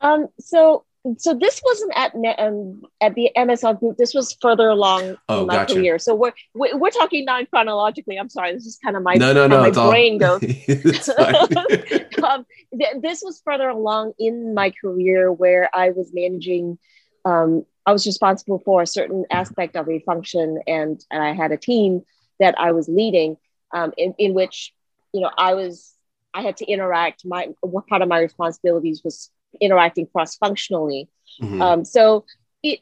[0.00, 0.84] Um, so
[1.18, 3.98] so this wasn't at um, at the MSL group.
[3.98, 5.74] This was further along oh, in my gotcha.
[5.74, 5.98] career.
[5.98, 8.16] So we're we're talking non chronologically.
[8.16, 8.54] I'm sorry.
[8.54, 9.60] This is kind of my no no no.
[9.60, 10.38] My brain all...
[10.38, 11.08] goes.
[12.22, 16.78] um, th- this was further along in my career where I was managing.
[17.26, 21.52] Um, I was responsible for a certain aspect of a function, and and I had
[21.52, 22.02] a team
[22.40, 23.36] that I was leading,
[23.72, 24.72] um, in in which
[25.14, 25.94] you know I was
[26.34, 27.24] I had to interact.
[27.24, 31.08] My what part of my responsibilities was interacting cross functionally.
[31.40, 31.62] Mm-hmm.
[31.62, 32.26] Um, so
[32.62, 32.80] it,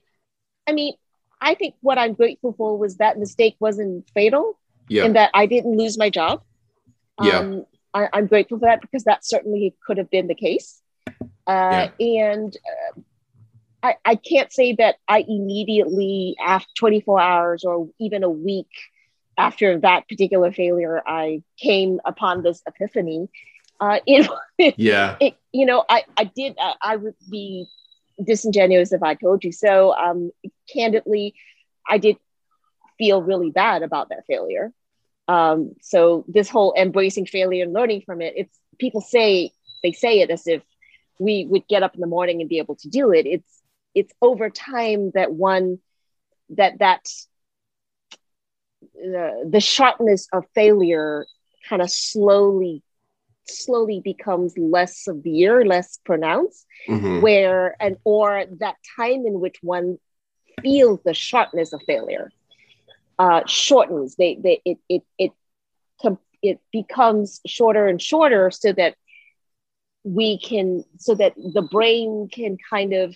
[0.66, 0.94] I mean,
[1.40, 5.04] I think what I'm grateful for was that mistake wasn't fatal yeah.
[5.04, 6.42] and that I didn't lose my job.
[7.20, 7.38] Yeah.
[7.38, 10.80] Um, I, am grateful for that because that certainly could have been the case.
[11.46, 12.32] Uh, yeah.
[12.32, 13.00] And uh,
[13.82, 18.70] I, I can't say that I immediately, after 24 hours or even a week
[19.36, 23.28] after that particular failure, I came upon this epiphany
[23.82, 24.30] uh, it,
[24.78, 27.66] yeah, it, you know, I, I did, uh, I would be
[28.24, 29.92] disingenuous if I told you so.
[29.92, 30.30] Um,
[30.72, 31.34] candidly,
[31.88, 32.16] I did
[32.96, 34.72] feel really bad about that failure.
[35.26, 39.50] Um, so this whole embracing failure and learning from it, it's people say,
[39.82, 40.62] they say it as if
[41.18, 43.26] we would get up in the morning and be able to do it.
[43.26, 43.62] It's,
[43.96, 45.78] it's over time that one,
[46.50, 47.08] that, that,
[49.02, 51.26] the sharpness of failure
[51.68, 52.82] kind of slowly
[53.48, 57.20] slowly becomes less severe, less pronounced, mm-hmm.
[57.20, 59.98] where and or that time in which one
[60.62, 62.30] feels the sharpness of failure
[63.18, 64.14] uh, shortens.
[64.16, 65.32] They, they it it it
[66.42, 68.96] it becomes shorter and shorter so that
[70.04, 73.14] we can so that the brain can kind of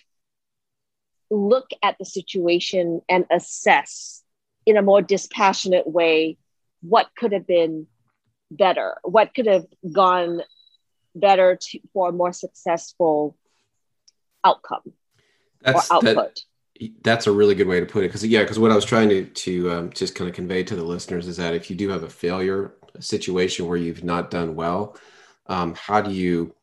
[1.30, 4.22] look at the situation and assess
[4.66, 6.36] in a more dispassionate way
[6.82, 7.86] what could have been
[8.50, 10.42] better, what could have gone
[11.14, 13.36] better to, for a more successful
[14.44, 14.92] outcome
[15.62, 16.14] that's, or output.
[16.78, 18.84] That, that's a really good way to put it because yeah because what i was
[18.84, 21.74] trying to to um, just kind of convey to the listeners is that if you
[21.74, 24.94] do have a failure a situation where you've not done well
[25.46, 26.54] um, how do you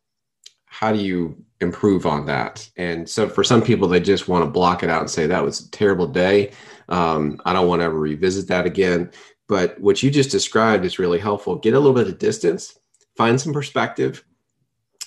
[0.73, 2.67] how do you improve on that?
[2.77, 5.43] And so for some people they just want to block it out and say that
[5.43, 6.51] was a terrible day
[6.89, 9.11] um, i don't want to ever revisit that again
[9.49, 11.57] but what you just described is really helpful.
[11.57, 12.79] Get a little bit of distance
[13.17, 14.23] find some perspective.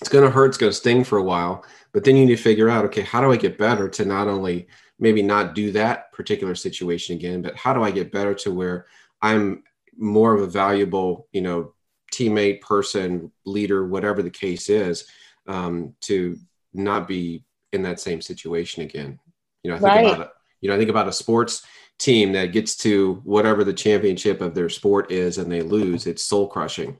[0.01, 2.37] It's going to hurt it's going to sting for a while but then you need
[2.37, 5.73] to figure out okay how do i get better to not only maybe not do
[5.73, 8.85] that particular situation again but how do i get better to where
[9.23, 9.63] i'm
[9.97, 11.73] more of a valuable you know
[12.13, 15.09] teammate person leader whatever the case is
[15.49, 16.37] um, to
[16.75, 19.19] not be in that same situation again?
[19.63, 20.15] You know i think right.
[20.15, 21.67] about it you know i think about a sports
[21.99, 26.25] team that gets to whatever the championship of their sport is and they lose it's
[26.25, 26.99] soul crushing.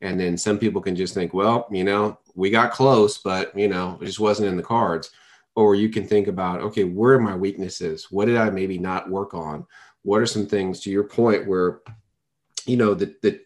[0.00, 3.68] And then some people can just think well you know we got close but you
[3.68, 5.10] know it just wasn't in the cards.
[5.54, 8.06] Or you can think about okay where are my weaknesses?
[8.10, 9.66] What did i maybe not work on?
[10.02, 11.80] What are some things to your point where
[12.64, 13.44] you know that that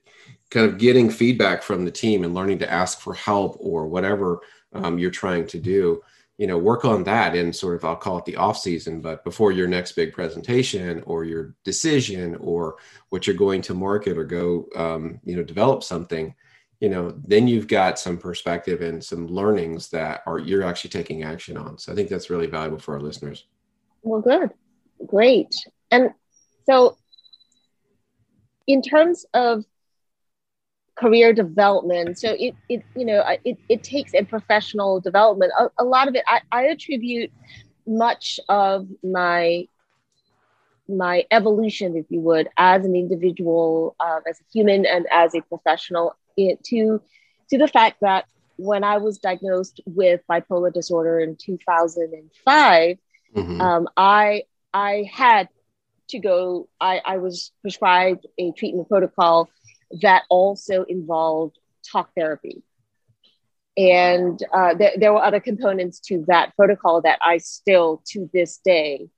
[0.51, 4.41] kind of getting feedback from the team and learning to ask for help or whatever
[4.75, 6.03] um, you're trying to do
[6.43, 9.23] you know work on that in sort of i'll call it the off season but
[9.23, 12.79] before your next big presentation or your decision or
[13.11, 16.35] what you're going to market or go um, you know develop something
[16.83, 21.23] you know then you've got some perspective and some learnings that are you're actually taking
[21.23, 21.79] action on.
[21.79, 23.47] So i think that's really valuable for our listeners.
[24.03, 24.51] Well good.
[25.07, 25.55] Great.
[25.93, 26.11] And
[26.67, 26.99] so
[28.67, 29.65] in terms of
[30.95, 35.85] career development so it, it you know it, it takes a professional development a, a
[35.85, 37.33] lot of it I, I attribute
[37.87, 39.67] much of my
[40.89, 45.41] my evolution if you would as an individual uh, as a human and as a
[45.43, 47.01] professional it to
[47.51, 48.27] to the fact that
[48.57, 52.99] when I was diagnosed with bipolar disorder in 2005,
[53.35, 53.61] mm-hmm.
[53.61, 55.49] um, I I had
[56.09, 56.69] to go.
[56.81, 59.51] I, I was prescribed a treatment protocol
[60.01, 61.59] that also involved
[61.91, 62.63] talk therapy,
[63.77, 68.59] and uh, th- there were other components to that protocol that I still to this
[68.65, 69.09] day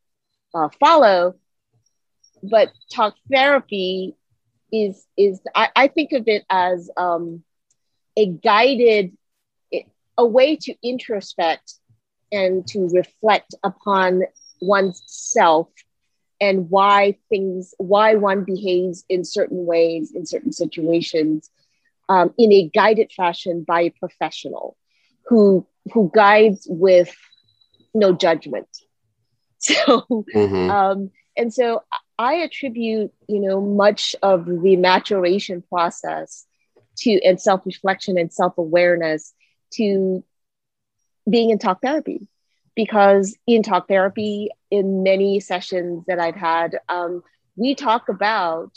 [0.55, 1.35] uh, follow.
[2.43, 4.15] But talk therapy
[4.73, 7.43] is is I, I think of it as um,
[8.17, 9.17] a guided
[10.17, 11.75] a way to introspect
[12.31, 14.23] and to reflect upon
[14.61, 15.69] oneself
[16.45, 21.51] and why things why one behaves in certain ways in certain situations
[22.09, 24.77] um, in a guided fashion by a professional
[25.27, 27.15] who who guides with
[27.95, 28.69] no judgment
[29.59, 30.71] so mm-hmm.
[30.71, 31.83] um, and so
[32.19, 36.47] I attribute, you know, much of the maturation process
[36.99, 39.35] to and self-reflection and self-awareness
[39.75, 40.23] to
[41.29, 42.29] being in talk therapy
[42.77, 47.23] because in talk therapy in many sessions that i've had um,
[47.57, 48.71] we talk about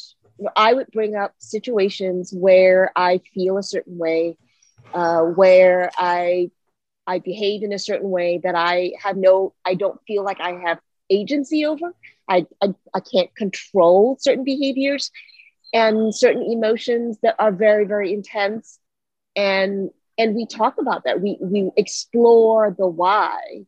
[0.55, 4.37] i would bring up situations where i feel a certain way
[4.93, 6.49] uh, where i
[7.07, 10.51] i behave in a certain way that i have no i don't feel like i
[10.65, 10.79] have
[11.09, 11.93] agency over
[12.29, 15.11] I, I, I can't control certain behaviors
[15.73, 18.79] and certain emotions that are very, very intense.
[19.35, 21.21] And and we talk about that.
[21.21, 23.65] We we explore the why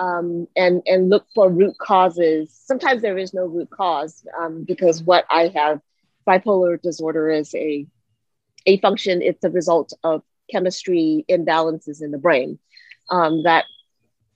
[0.00, 2.50] um, and and look for root causes.
[2.64, 5.80] Sometimes there is no root cause um, because what I have
[6.26, 7.86] bipolar disorder is a
[8.66, 9.20] a function.
[9.20, 12.58] It's a result of chemistry imbalances in the brain
[13.10, 13.66] um, that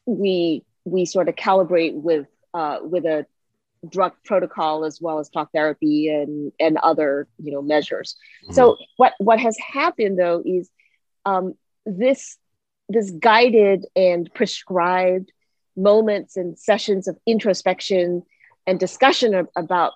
[0.04, 3.26] we we sort of calibrate with uh, with a
[3.88, 8.54] drug protocol as well as talk therapy and and other you know measures mm-hmm.
[8.54, 10.70] so what what has happened though is
[11.26, 12.38] um, this
[12.88, 15.30] this guided and prescribed
[15.76, 18.22] moments and sessions of introspection
[18.66, 19.92] and discussion of, about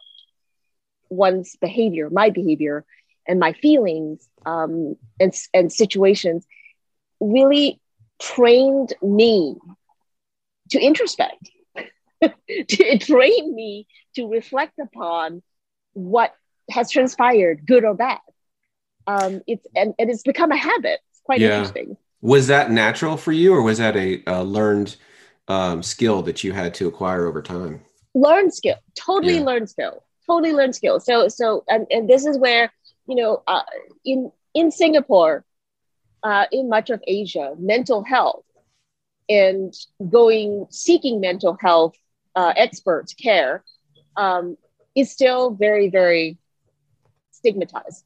[1.11, 2.85] one's behavior my behavior
[3.26, 6.47] and my feelings um, and, and situations
[7.20, 7.81] really
[8.20, 9.57] trained me
[10.70, 11.51] to introspect
[12.49, 15.43] it trained me to reflect upon
[15.93, 16.35] what
[16.70, 18.18] has transpired, good or bad.
[19.07, 21.01] Um, it's and, and it's become a habit.
[21.11, 21.59] It's quite yeah.
[21.59, 21.97] interesting.
[22.20, 24.97] Was that natural for you, or was that a, a learned
[25.49, 27.81] um, skill that you had to acquire over time?
[28.15, 29.45] Learn skill, totally yeah.
[29.45, 31.01] learned skill, totally learned skill.
[31.01, 32.73] So, so, and, and this is where
[33.09, 33.63] you know, uh,
[34.05, 35.45] in in Singapore,
[36.23, 38.45] uh, in much of Asia, mental health
[39.29, 39.75] and
[40.11, 41.95] going seeking mental health
[42.37, 43.65] uh, experts care
[44.17, 44.57] um,
[44.95, 46.39] is still very very
[47.33, 48.05] stigmatized.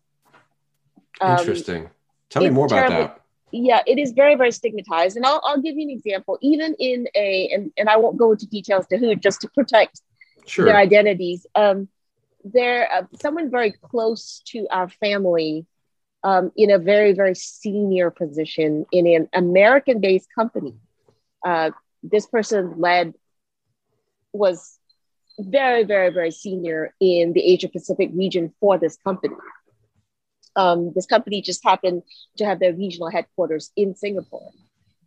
[1.20, 1.90] Um, Interesting.
[2.30, 3.08] Tell me more about terrible.
[3.08, 3.21] that.
[3.52, 5.16] Yeah, it is very, very stigmatized.
[5.16, 6.38] And I'll, I'll give you an example.
[6.40, 10.00] Even in a, and, and I won't go into details to who, just to protect
[10.46, 10.64] sure.
[10.64, 11.46] their identities.
[11.54, 11.88] Um,
[12.44, 15.66] there, uh, someone very close to our family
[16.24, 20.74] um, in a very, very senior position in an American based company.
[21.44, 21.72] Uh,
[22.02, 23.12] this person led,
[24.32, 24.78] was
[25.38, 29.36] very, very, very senior in the Asia Pacific region for this company.
[30.54, 32.02] Um, this company just happened
[32.36, 34.50] to have their regional headquarters in Singapore.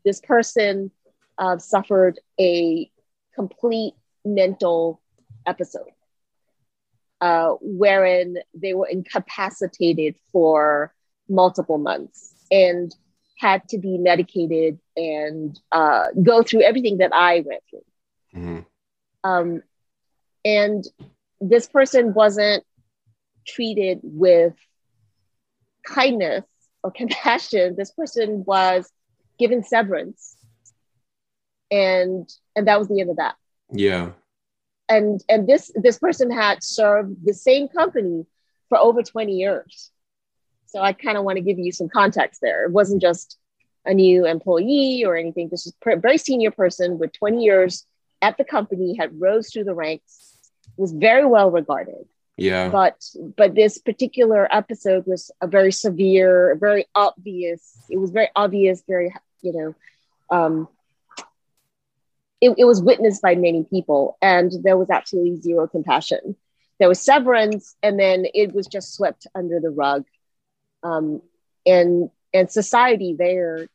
[0.04, 0.92] This person
[1.38, 2.90] uh, suffered a
[3.36, 3.94] complete
[4.24, 5.02] mental
[5.46, 5.92] episode
[7.22, 10.94] uh, wherein they were incapacitated for
[11.30, 12.94] multiple months and
[13.38, 18.40] had to be medicated and uh, go through everything that I went through.
[18.42, 19.30] Mm-hmm.
[19.30, 19.64] Um,
[20.44, 20.86] and
[21.42, 22.64] this person wasn't
[23.48, 24.54] treated with
[25.86, 26.46] kindness
[26.84, 27.76] or compassion.
[27.78, 28.92] This person was
[29.40, 30.36] given severance,
[31.72, 33.36] and and that was the end of that.
[33.72, 34.12] Yeah.
[34.88, 38.26] And and this this person had served the same company
[38.70, 39.92] for over 20 years.
[40.68, 42.66] So I kind of want to give you some context there.
[42.66, 43.38] It wasn't just
[43.86, 45.50] a new employee or anything.
[45.50, 47.86] This is a very senior person with 20 years
[48.22, 50.36] at the company, had rose through the ranks,
[50.78, 52.06] was very well regarded.
[52.38, 52.70] Yeah.
[52.70, 53.04] But
[53.38, 57.78] but this particular episode was a very severe, very obvious.
[57.90, 59.76] It was very obvious, very you know,
[60.30, 60.68] um,
[62.42, 66.36] it, it was witnessed by many people, and there was absolutely zero compassion.
[66.80, 70.06] There was severance, and then it was just swept under the rug.
[70.84, 71.22] Um,
[71.66, 73.68] and and society there,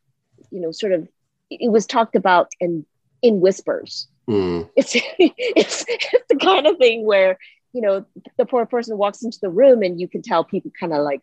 [0.50, 1.08] you know, sort of,
[1.48, 2.84] it was talked about in
[3.22, 4.70] in whispers Mm.
[4.76, 7.36] It's, it's it's the kind of thing where
[7.72, 8.04] you know
[8.36, 11.22] the poor person walks into the room and you can tell people kind of like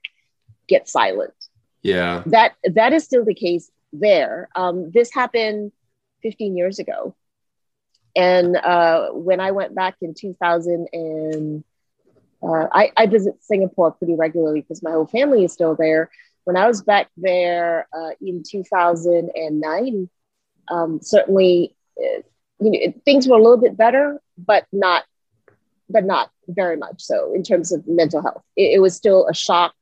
[0.68, 1.34] get silent.
[1.82, 4.50] Yeah, that that is still the case there.
[4.56, 5.72] Um, this happened
[6.24, 7.16] 15 years ago,
[8.16, 11.64] and uh, when I went back in 2000 and
[12.43, 16.10] uh, I, I visit Singapore pretty regularly because my whole family is still there.
[16.43, 20.10] When I was back there uh, in 2009,
[20.70, 22.22] um, certainly uh,
[22.60, 25.04] you know, things were a little bit better, but not,
[25.90, 28.44] but not very much so in terms of mental health.
[28.56, 29.74] It, it was still a shock.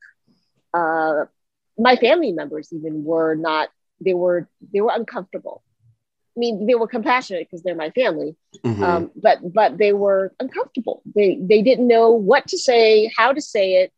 [0.74, 1.26] Uh,
[1.78, 3.70] my family members even were not.
[4.02, 5.64] They were they were uncomfortable.
[6.36, 8.84] I mean, they were compassionate because they're my family, mm-hmm.
[8.84, 11.02] um, but but they were uncomfortable.
[11.16, 13.94] They they didn't know what to say, how to say it,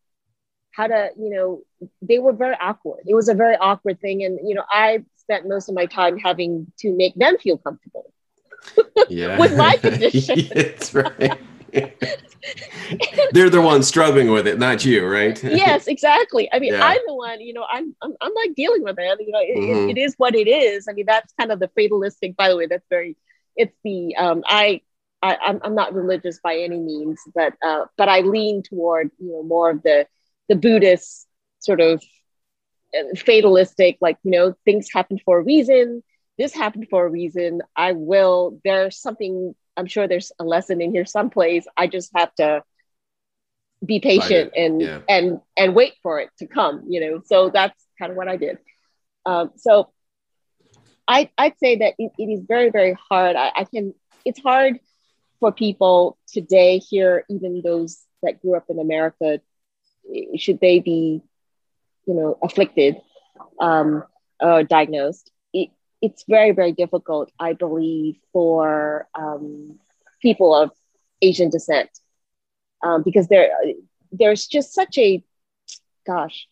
[0.72, 1.62] how to you know.
[2.02, 3.04] They were very awkward.
[3.08, 6.18] It was a very awkward thing, and you know, I spent most of my time
[6.18, 8.14] having to make them feel comfortable
[9.10, 9.38] yeah.
[9.40, 10.48] with my condition.
[10.54, 11.40] That's right.
[13.32, 15.42] They're the ones struggling with it, not you, right?
[15.44, 16.50] yes, exactly.
[16.52, 16.86] I mean, yeah.
[16.86, 19.20] I'm the one, you know, I'm, I'm, I'm like dealing with it.
[19.20, 19.90] You know, it, mm-hmm.
[19.90, 20.88] it, it is what it is.
[20.90, 23.18] I mean, that's kind of the fatalistic, by the way, that's very,
[23.56, 24.82] it's the, um, I,
[25.22, 29.32] I I'm, I'm not religious by any means, but, uh, but I lean toward, you
[29.32, 30.08] know, more of the,
[30.48, 31.28] the Buddhist
[31.60, 32.04] sort of
[32.98, 36.04] uh, fatalistic, like, you know, things happen for a reason
[36.38, 37.62] this happened for a reason.
[37.76, 41.66] I will, there's something, I'm sure there's a lesson in here someplace.
[41.78, 42.64] I just have to
[43.86, 45.00] be patient and, yeah.
[45.08, 47.22] and, and wait for it to come, you know?
[47.26, 48.58] So that's kind of what I did.
[49.26, 49.92] Um, so
[51.08, 53.36] I, I'd say that it, it is very, very hard.
[53.36, 53.94] I, I can,
[54.26, 54.80] it's hard
[55.40, 59.40] for people today here, even those that grew up in America,
[60.38, 61.22] should they be,
[62.08, 62.98] you know, afflicted
[63.62, 64.04] um,
[64.40, 65.32] or diagnosed,
[66.02, 69.80] it's very very difficult i believe for um,
[70.22, 70.72] people of
[71.22, 71.90] asian descent
[72.84, 73.50] um, because there
[74.12, 75.24] there's just such a
[76.06, 76.48] gosh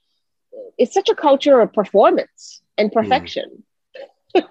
[0.77, 2.99] it's such a culture of performance and hmm.
[2.99, 3.63] perfection
[4.35, 4.43] mm.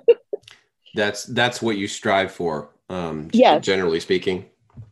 [0.94, 3.64] that's that's what you strive for um yes.
[3.64, 4.44] generally speaking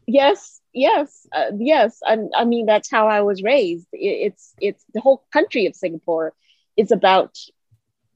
[0.07, 4.85] yes yes uh, yes I, I mean that's how i was raised it, it's it's
[4.95, 6.33] the whole country of singapore
[6.77, 7.37] is about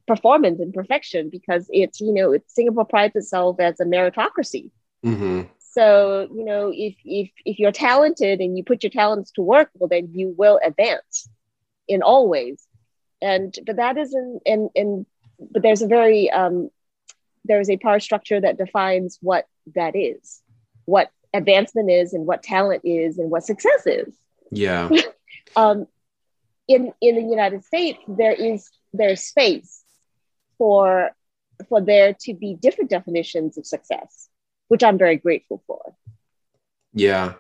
[0.06, 4.70] performance and perfection because it's you know it's Singapore prides itself as a meritocracy.
[5.04, 5.42] Mm-hmm.
[5.58, 9.70] So you know if if if you're talented and you put your talents to work,
[9.74, 11.28] well then you will advance
[11.88, 12.66] in all ways.
[13.20, 15.06] And but that isn't and and
[15.38, 16.70] but there's a very um,
[17.44, 20.42] there is a power structure that defines what that is,
[20.84, 24.14] what advancement is, and what talent is, and what success is.
[24.50, 24.88] Yeah.
[25.56, 25.86] um,
[26.68, 29.82] in in the United States, there is there's space
[30.58, 31.10] for
[31.68, 34.28] for there to be different definitions of success,
[34.68, 35.94] which I'm very grateful for.
[36.92, 37.34] Yeah.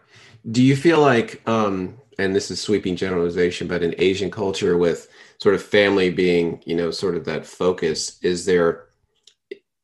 [0.50, 5.08] Do you feel like, um, and this is sweeping generalization, but in Asian culture with
[5.38, 8.86] sort of family being, you know, sort of that focus, is there,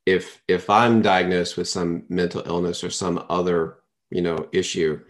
[0.07, 3.78] if if I'm diagnosed with some mental illness or some other,
[4.11, 5.01] you know, issue,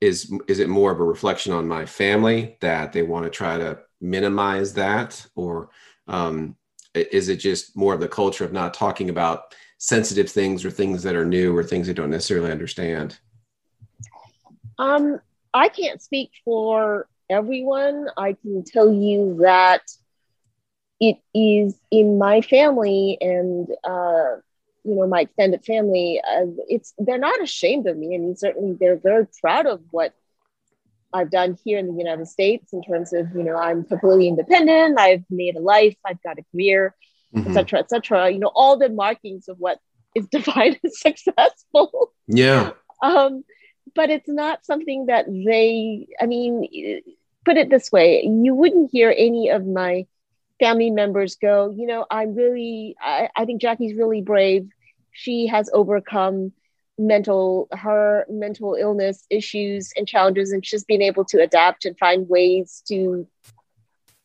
[0.00, 3.58] is is it more of a reflection on my family that they want to try
[3.58, 5.70] to minimize that, or
[6.06, 6.56] um,
[7.12, 11.02] is it just more of the culture of not talking about sensitive things or things
[11.02, 13.18] that are new or things they don't necessarily understand?
[14.78, 15.20] Um,
[15.52, 18.08] I can't speak for everyone.
[18.16, 19.82] I can tell you that
[21.00, 24.36] it is in my family and uh,
[24.84, 26.20] you know my extended family.
[26.20, 28.14] Uh, it's they're not ashamed of me.
[28.14, 30.14] I mean, certainly they're very proud of what
[31.12, 34.98] I've done here in the United States in terms of you know I'm completely independent.
[34.98, 35.96] I've made a life.
[36.04, 36.94] I've got a career,
[37.34, 37.76] etc., mm-hmm.
[37.76, 38.26] etc.
[38.26, 39.78] Et you know all the markings of what
[40.14, 42.12] is defined as successful.
[42.26, 42.72] Yeah.
[43.02, 43.44] um,
[43.94, 46.08] but it's not something that they.
[46.20, 46.68] I mean,
[47.44, 50.06] put it this way: you wouldn't hear any of my
[50.58, 52.96] family members go, you know, I'm really.
[53.00, 54.68] I, I think Jackie's really brave.
[55.12, 56.52] She has overcome
[56.98, 62.28] mental her mental illness issues and challenges and just being able to adapt and find
[62.28, 63.26] ways to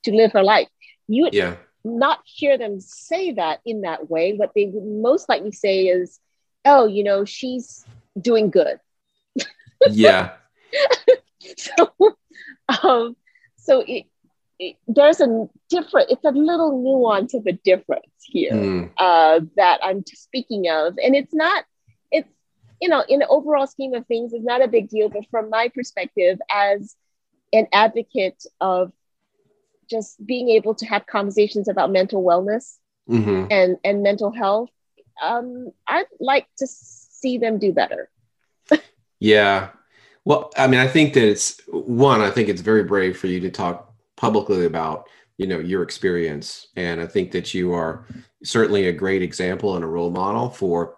[0.04, 0.68] to live her life.
[1.08, 1.56] You would yeah.
[1.84, 4.34] not hear them say that in that way.
[4.34, 6.20] What they would most likely say is
[6.66, 7.86] oh you know she's
[8.20, 8.80] doing good.
[9.90, 10.32] Yeah.
[11.58, 11.92] So
[12.82, 13.18] um
[13.58, 14.06] so it,
[14.58, 18.90] it, there's a different it's a little nuance of a difference here mm.
[18.98, 20.98] uh, that i'm speaking of.
[21.04, 21.66] And it's not
[22.84, 25.08] you know, in the overall scheme of things, is not a big deal.
[25.08, 26.98] But from my perspective, as
[27.54, 28.92] an advocate of
[29.90, 32.76] just being able to have conversations about mental wellness
[33.10, 33.46] mm-hmm.
[33.50, 34.70] and and mental health,
[35.24, 38.10] um, I'd like to see them do better.
[39.22, 39.70] yeah.
[40.26, 42.20] Well, I mean, I think that it's one.
[42.20, 45.08] I think it's very brave for you to talk publicly about
[45.38, 48.06] you know your experience, and I think that you are
[48.44, 50.98] certainly a great example and a role model for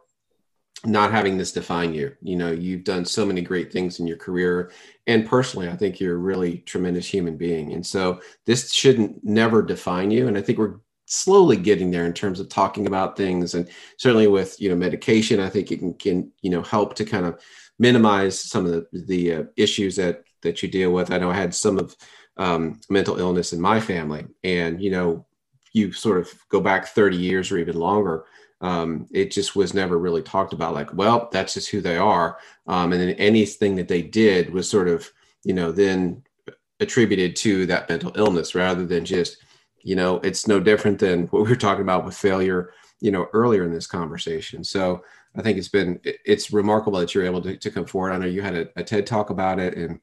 [0.84, 2.16] not having this define you.
[2.22, 4.72] You know, you've done so many great things in your career.
[5.08, 7.74] And personally, I think you're a really tremendous human being.
[7.74, 10.28] And so this shouldn't never define you.
[10.28, 14.28] And I think we're slowly getting there in terms of talking about things and certainly
[14.28, 17.40] with you know medication i think it can, can you know help to kind of
[17.78, 21.36] minimize some of the, the uh, issues that that you deal with i know i
[21.36, 21.96] had some of
[22.38, 25.26] um, mental illness in my family and you know
[25.74, 28.26] you sort of go back 30 years or even longer
[28.62, 32.38] um, it just was never really talked about like well that's just who they are.
[32.68, 35.12] Um, and then anything that they did was sort of
[35.44, 36.24] you know then
[36.80, 39.38] attributed to that mental illness rather than just
[39.82, 43.28] you know it's no different than what we were talking about with failure you know
[43.34, 44.64] earlier in this conversation.
[44.64, 45.04] So
[45.38, 48.14] i think it's been it's remarkable that you're able to, to come forward.
[48.14, 49.76] I know you had a, a ted talk about it.
[49.78, 50.00] And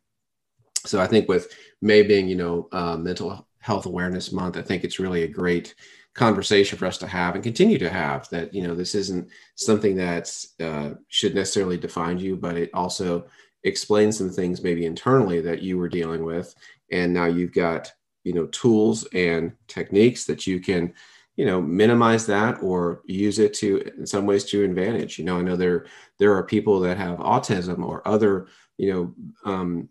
[0.85, 4.85] so i think with may being you know uh, mental health awareness month i think
[4.85, 5.75] it's really a great
[6.15, 9.97] conversation for us to have and continue to have that you know this isn't something
[9.97, 13.25] that uh, should necessarily define you but it also
[13.65, 16.55] explains some things maybe internally that you were dealing with.
[16.91, 17.93] And now you've got
[18.25, 20.95] you know tools and techniques that you can
[21.37, 25.19] you know minimize that or use it to in some ways to advantage.
[25.19, 25.87] You know i know there
[26.19, 28.47] there are people that have autism or other
[28.79, 29.89] you know um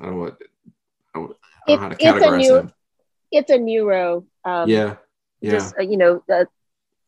[0.00, 0.38] i don't know what
[1.14, 1.36] i don't,
[1.66, 2.72] I don't know how to categorize new, them.
[3.30, 4.96] it's a neuro um, yeah
[5.40, 5.52] yeah.
[5.52, 6.46] just uh, you know the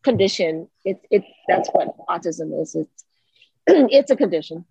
[0.02, 2.74] condition it, it that's what autism is.
[2.74, 3.04] It's
[3.66, 4.64] it's a condition.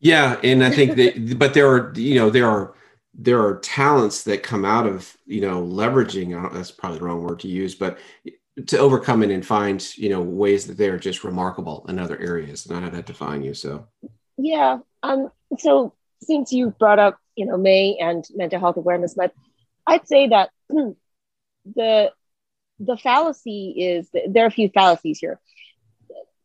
[0.00, 2.74] Yeah and i think that but there are you know there are
[3.14, 7.40] there are talents that come out of you know leveraging that's probably the wrong word
[7.40, 7.98] to use but
[8.66, 12.68] to overcome it and find you know ways that they're just remarkable in other areas
[12.68, 13.86] not have that define you so.
[14.36, 19.32] Yeah um so since you brought up you know may and mental health awareness month
[19.86, 22.12] i'd say that the
[22.84, 25.40] the fallacy is there are a few fallacies here,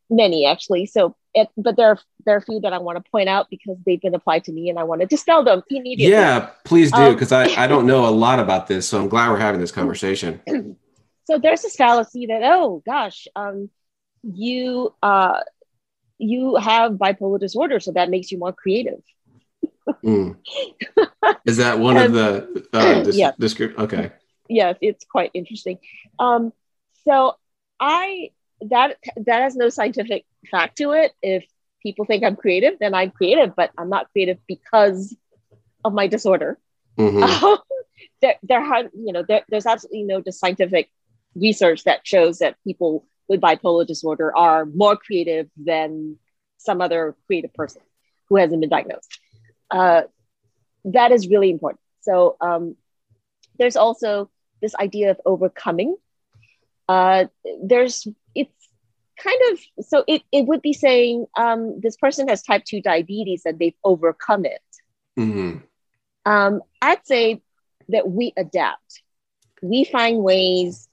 [0.09, 0.85] many actually.
[0.85, 3.49] So, it, but there are there are a few that I want to point out
[3.49, 6.11] because they've been applied to me, and I want to dispel them immediately.
[6.11, 9.09] Yeah, please do because um, I I don't know a lot about this, so I'm
[9.09, 10.77] glad we're having this conversation.
[11.25, 13.69] so there's this fallacy that oh gosh, um,
[14.21, 15.41] you uh,
[16.19, 19.01] you have bipolar disorder, so that makes you more creative.
[20.03, 20.37] mm.
[21.45, 23.31] Is that one of the uh, dis- yeah.
[23.79, 24.11] Okay
[24.49, 25.79] yes, it's quite interesting.
[26.19, 26.53] Um,
[27.05, 27.35] so
[27.79, 28.31] I
[28.61, 31.13] that that has no scientific fact to it.
[31.21, 31.45] If
[31.81, 35.15] people think I'm creative, then I'm creative, but I'm not creative because
[35.83, 36.57] of my disorder.
[36.97, 37.23] Mm-hmm.
[37.47, 37.57] Um,
[38.21, 40.89] there, there have you know there, there's absolutely no scientific
[41.35, 46.17] research that shows that people with bipolar disorder are more creative than
[46.57, 47.81] some other creative person
[48.29, 49.19] who hasn't been diagnosed.
[49.69, 50.03] Uh,
[50.85, 51.79] that is really important.
[52.01, 52.75] So um,
[53.57, 54.29] there's also
[54.61, 55.95] this idea of overcoming.
[56.87, 57.25] Uh,
[57.63, 58.69] there's it's
[59.21, 63.43] kind of so it, it would be saying um, this person has type 2 diabetes
[63.45, 64.61] and they've overcome it.
[65.19, 65.57] Mm-hmm.
[66.25, 67.41] Um, I'd say
[67.89, 69.01] that we adapt.
[69.61, 70.87] We find ways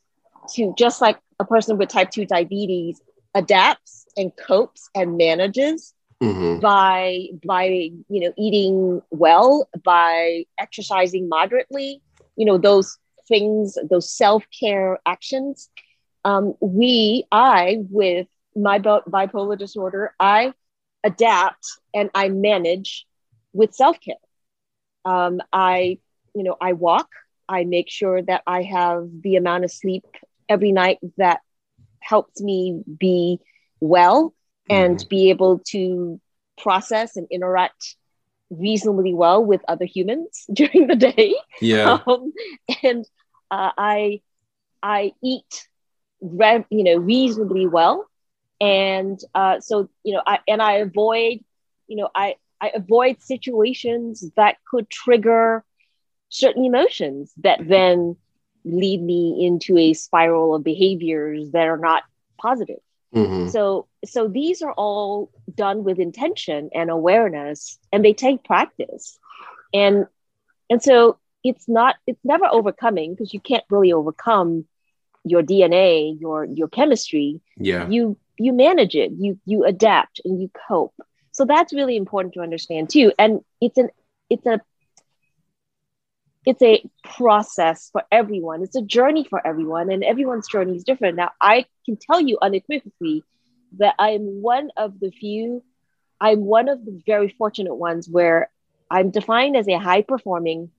[0.55, 3.01] to just like a person with type 2 diabetes
[3.35, 5.93] adapts and copes and manages
[6.23, 6.61] mm-hmm.
[6.61, 7.65] by by
[8.09, 12.01] you know eating well by exercising moderately
[12.37, 12.99] you know those
[13.29, 15.69] things those self-care actions.
[16.25, 20.53] Um, we i with my bipolar disorder i
[21.03, 23.07] adapt and i manage
[23.53, 24.15] with self-care.
[25.05, 25.99] Um, i
[26.35, 27.09] you know i walk.
[27.49, 30.05] I make sure that i have the amount of sleep
[30.49, 31.41] every night that
[32.01, 33.41] helps me be
[33.81, 34.35] well
[34.69, 35.09] and mm-hmm.
[35.09, 36.21] be able to
[36.59, 37.97] process and interact
[38.51, 41.35] reasonably well with other humans during the day.
[41.61, 41.99] Yeah.
[42.07, 42.33] Um,
[42.83, 43.05] and
[43.51, 44.21] uh, I
[44.83, 45.69] I eat
[46.21, 48.07] re- you know reasonably well,
[48.61, 51.41] and uh, so you know I and I avoid
[51.87, 55.65] you know I I avoid situations that could trigger
[56.29, 58.17] certain emotions that then
[58.65, 62.03] lead me into a spiral of behaviors that are not
[62.39, 62.81] positive.
[63.15, 63.49] Mm-hmm.
[63.49, 69.19] So so these are all done with intention and awareness and they take practice.
[69.73, 70.07] And
[70.71, 74.65] and so it's not it's never overcoming because you can't really overcome
[75.25, 77.41] your DNA, your your chemistry.
[77.57, 77.89] Yeah.
[77.89, 80.95] You you manage it, you you adapt and you cope.
[81.33, 83.13] So that's really important to understand too.
[83.19, 83.91] And it's an
[84.31, 84.61] it's a
[86.47, 86.85] it's a
[87.17, 88.63] process for everyone.
[88.63, 91.17] It's a journey for everyone, and everyone's journey is different.
[91.17, 93.23] Now, I can tell you unequivocally
[93.79, 95.63] that I'm one of the few,
[96.21, 98.51] I'm one of the very fortunate ones where
[98.91, 100.71] I'm defined as a high performing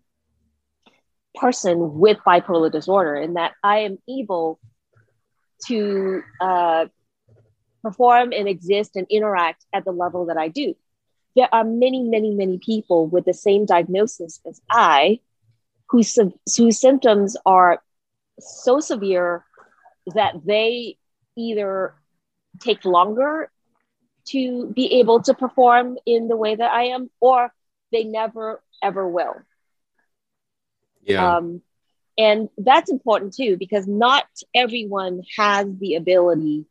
[1.35, 4.59] person with bipolar disorder, and that I am able
[5.67, 6.85] to uh,
[7.83, 10.75] perform and exist and interact at the level that I do.
[11.35, 15.19] There are many, many, many people with the same diagnosis as I
[15.89, 16.17] whose,
[16.55, 17.81] whose symptoms are
[18.39, 19.43] so severe
[20.13, 20.97] that they
[21.35, 21.95] either
[22.61, 23.49] take longer
[24.25, 27.51] to be able to perform in the way that I am, or
[27.91, 29.35] they never ever will.
[31.03, 31.37] Yeah.
[31.37, 31.61] Um,
[32.17, 36.65] and that's important too, because not everyone has the ability,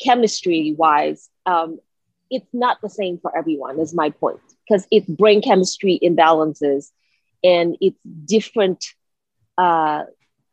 [0.00, 1.28] chemistry wise.
[1.44, 1.80] Um,
[2.30, 6.90] it's not the same for everyone, is my point, because it's brain chemistry imbalances
[7.42, 8.84] and it's different
[9.58, 10.04] uh,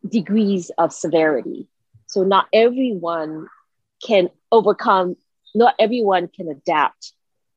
[0.08, 1.68] degrees of severity.
[2.08, 3.48] So not everyone
[4.06, 5.16] can overcome.
[5.54, 7.14] Not everyone can adapt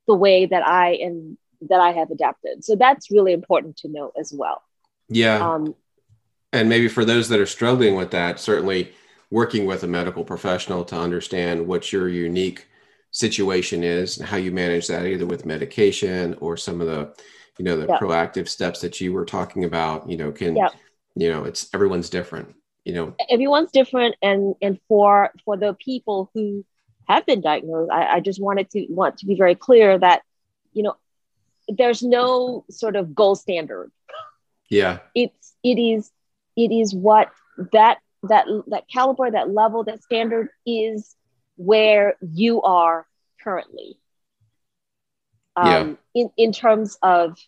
[0.07, 1.39] the way that I am
[1.69, 2.65] that I have adapted.
[2.65, 4.63] So that's really important to note as well.
[5.09, 5.37] Yeah.
[5.37, 5.75] Um,
[6.53, 8.93] and maybe for those that are struggling with that, certainly
[9.31, 12.67] working with a medical professional to understand what your unique
[13.13, 17.13] situation is and how you manage that either with medication or some of the
[17.59, 17.99] you know the yeah.
[17.99, 20.69] proactive steps that you were talking about you know can yeah.
[21.17, 22.55] you know it's everyone's different
[22.85, 26.65] you know everyone's different and and for for the people who
[27.09, 30.23] have been diagnosed I, I just wanted to want to be very clear that
[30.73, 30.97] you know
[31.69, 33.91] there's no sort of gold standard
[34.69, 36.11] yeah it's it is
[36.57, 37.31] it is what
[37.73, 41.15] that that that caliber that level that standard is
[41.57, 43.07] where you are
[43.43, 43.99] currently
[45.57, 46.23] um, yeah.
[46.23, 47.39] in, in terms of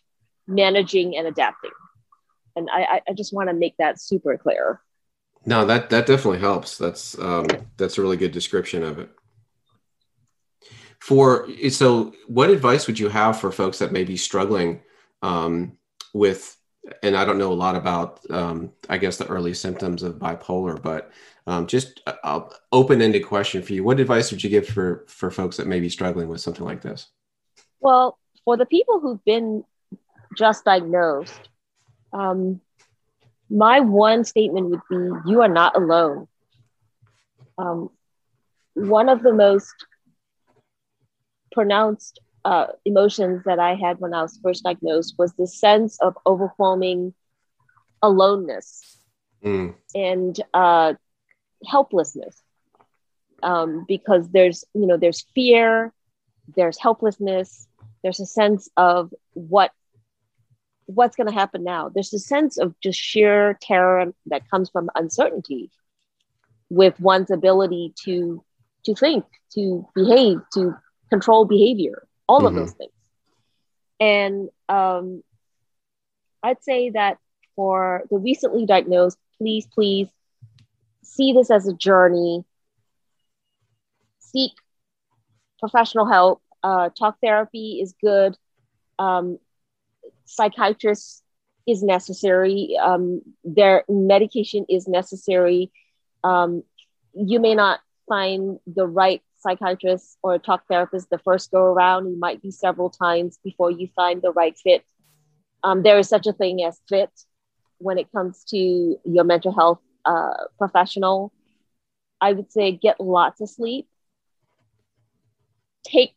[0.47, 1.71] managing and adapting.
[2.55, 4.79] And I, I just want to make that super clear.
[5.45, 6.77] No, that that definitely helps.
[6.77, 9.09] That's um, that's a really good description of it.
[10.99, 14.81] For so, what advice would you have for folks that may be struggling
[15.21, 15.77] um,
[16.13, 16.57] with?
[17.01, 20.81] And I don't know a lot about, um, I guess, the early symptoms of bipolar,
[20.81, 21.11] but
[21.47, 25.57] um, just an open-ended question for you: What advice would you give for for folks
[25.57, 27.07] that may be struggling with something like this?
[27.81, 29.65] Well, for the people who've been
[30.37, 31.49] just diagnosed,
[32.13, 32.61] um,
[33.53, 36.27] my one statement would be you are not alone.
[37.57, 37.89] Um,
[38.73, 39.75] one of the most
[41.51, 46.17] pronounced uh, emotions that I had when I was first diagnosed was the sense of
[46.25, 47.13] overwhelming
[48.01, 48.97] aloneness
[49.45, 49.75] mm.
[49.93, 50.95] and uh,
[51.65, 52.41] helplessness.
[53.43, 55.93] Um, because there's, you know, there's fear,
[56.55, 57.67] there's helplessness,
[58.01, 59.71] there's a sense of what
[60.85, 64.89] what's going to happen now there's a sense of just sheer terror that comes from
[64.95, 65.71] uncertainty
[66.69, 68.43] with one's ability to
[68.85, 70.75] to think, to behave, to
[71.09, 72.47] control behavior, all mm-hmm.
[72.47, 72.91] of those things.
[73.99, 75.23] And um,
[76.41, 77.17] I'd say that
[77.55, 80.09] for the recently diagnosed, please, please
[81.03, 82.43] see this as a journey.
[84.19, 84.51] Seek
[85.59, 86.41] professional help.
[86.61, 88.35] Uh, talk therapy is good.
[88.99, 89.39] Um,
[90.25, 91.23] psychiatrist
[91.67, 92.77] is necessary.
[92.81, 95.71] Um, their medication is necessary.
[96.23, 96.63] Um,
[97.13, 102.09] you may not find the right psychiatrist or talk therapist the first go around.
[102.09, 104.83] You might be several times before you find the right fit.
[105.63, 107.11] Um, there is such a thing as fit
[107.77, 111.31] when it comes to your mental health uh, professional.
[112.19, 113.87] I would say get lots of sleep.
[115.85, 116.15] Take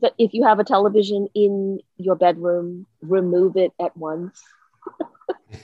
[0.00, 4.42] the, if you have a television in your bedroom, remove it at once.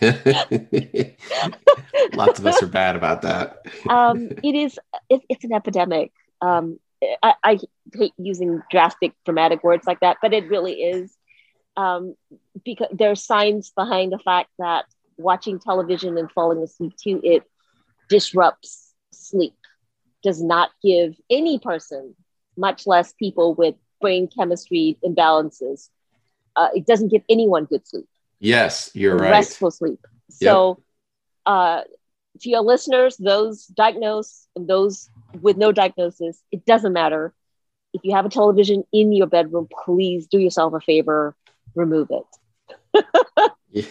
[2.15, 3.67] Lots of us are bad about that.
[3.89, 4.79] um, it is.
[5.09, 6.13] It, it's an epidemic.
[6.41, 6.79] Um,
[7.23, 7.59] I, I,
[7.95, 11.17] hate using drastic, dramatic words like that, but it really is.
[11.77, 12.15] Um,
[12.65, 14.85] because there's science behind the fact that
[15.17, 17.43] watching television and falling asleep to it
[18.09, 19.55] disrupts sleep.
[20.23, 22.15] Does not give any person,
[22.57, 25.89] much less people with brain chemistry imbalances,
[26.57, 28.09] uh, it doesn't give anyone good sleep.
[28.41, 29.31] Yes, you're right.
[29.31, 30.01] Restful sleep.
[30.31, 30.85] So, yep.
[31.47, 31.83] uh,
[32.41, 37.35] to your listeners, those diagnosed and those with no diagnosis, it doesn't matter.
[37.93, 41.35] If you have a television in your bedroom, please do yourself a favor,
[41.75, 42.25] remove it.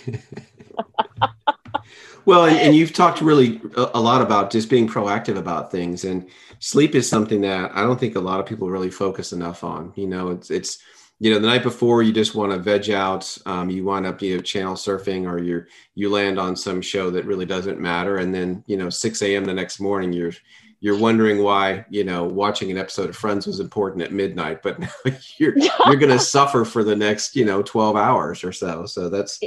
[2.25, 6.03] well, and, and, you've talked really a, a lot about just being proactive about things,
[6.03, 6.27] and
[6.59, 9.93] sleep is something that I don't think a lot of people really focus enough on.
[9.95, 10.79] You know, it's it's
[11.19, 14.21] you know the night before you just want to veg out um, you wind up
[14.21, 18.17] you know channel surfing or you you land on some show that really doesn't matter
[18.17, 20.31] and then you know 6 a.m the next morning you're
[20.79, 24.79] you're wondering why you know watching an episode of friends was important at midnight but
[24.79, 24.89] now
[25.37, 29.09] you're you're going to suffer for the next you know 12 hours or so so
[29.09, 29.39] that's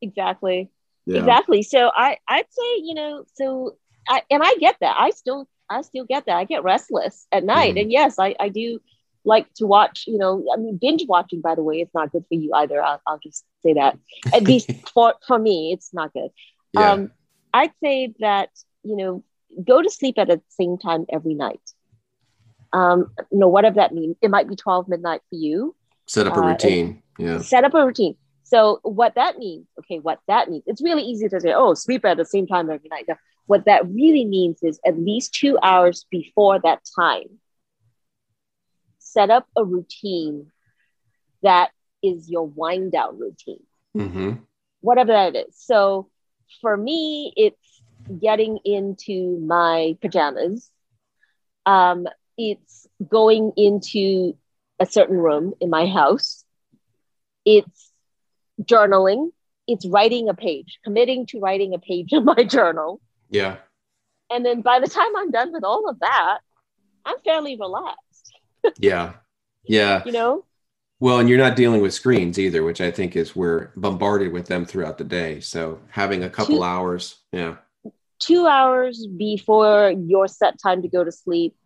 [0.00, 0.70] exactly
[1.04, 1.18] yeah.
[1.18, 3.76] exactly so i i'd say you know so
[4.08, 7.44] I, and i get that i still i still get that i get restless at
[7.44, 7.82] night mm.
[7.82, 8.78] and yes i i do
[9.24, 12.24] like to watch, you know, I mean, binge watching, by the way, it's not good
[12.28, 12.82] for you either.
[12.82, 13.98] I'll, I'll just say that.
[14.34, 16.30] At least for, for me, it's not good.
[16.72, 16.92] Yeah.
[16.92, 17.12] Um,
[17.54, 18.50] I'd say that,
[18.82, 19.24] you know,
[19.62, 21.60] go to sleep at the same time every night.
[22.72, 24.16] Um, you know, whatever that means.
[24.22, 25.76] It might be 12 midnight for you.
[26.06, 27.02] Set up a uh, routine.
[27.20, 27.38] Uh, yeah.
[27.40, 28.16] Set up a routine.
[28.44, 32.04] So what that means, okay, what that means, it's really easy to say, oh, sleep
[32.06, 33.04] at the same time every night.
[33.06, 33.14] No,
[33.46, 37.38] what that really means is at least two hours before that time
[38.98, 40.50] set up a routine
[41.42, 41.70] that
[42.02, 43.62] is your wind down routine,
[43.96, 44.32] mm-hmm.
[44.80, 45.54] whatever that is.
[45.56, 46.08] So
[46.60, 47.82] for me, it's
[48.20, 50.70] getting into my pajamas.
[51.66, 54.36] Um, it's going into
[54.80, 56.44] a certain room in my house.
[57.44, 57.92] It's
[58.60, 59.30] journaling.
[59.68, 63.00] It's writing a page, committing to writing a page in my journal.
[63.32, 63.56] Yeah.
[64.30, 66.38] And then by the time I'm done with all of that,
[67.04, 68.12] I'm fairly relaxed
[68.78, 69.14] yeah.
[69.64, 70.02] Yeah.
[70.04, 70.44] You know?
[71.00, 74.46] Well, and you're not dealing with screens either, which I think is we're bombarded with
[74.46, 75.40] them throughout the day.
[75.40, 77.56] So having a couple two, hours, yeah.
[78.20, 81.56] Two hours before your set time to go to sleep,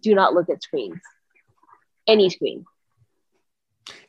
[0.00, 1.00] do not look at screens.
[2.06, 2.64] Any screen.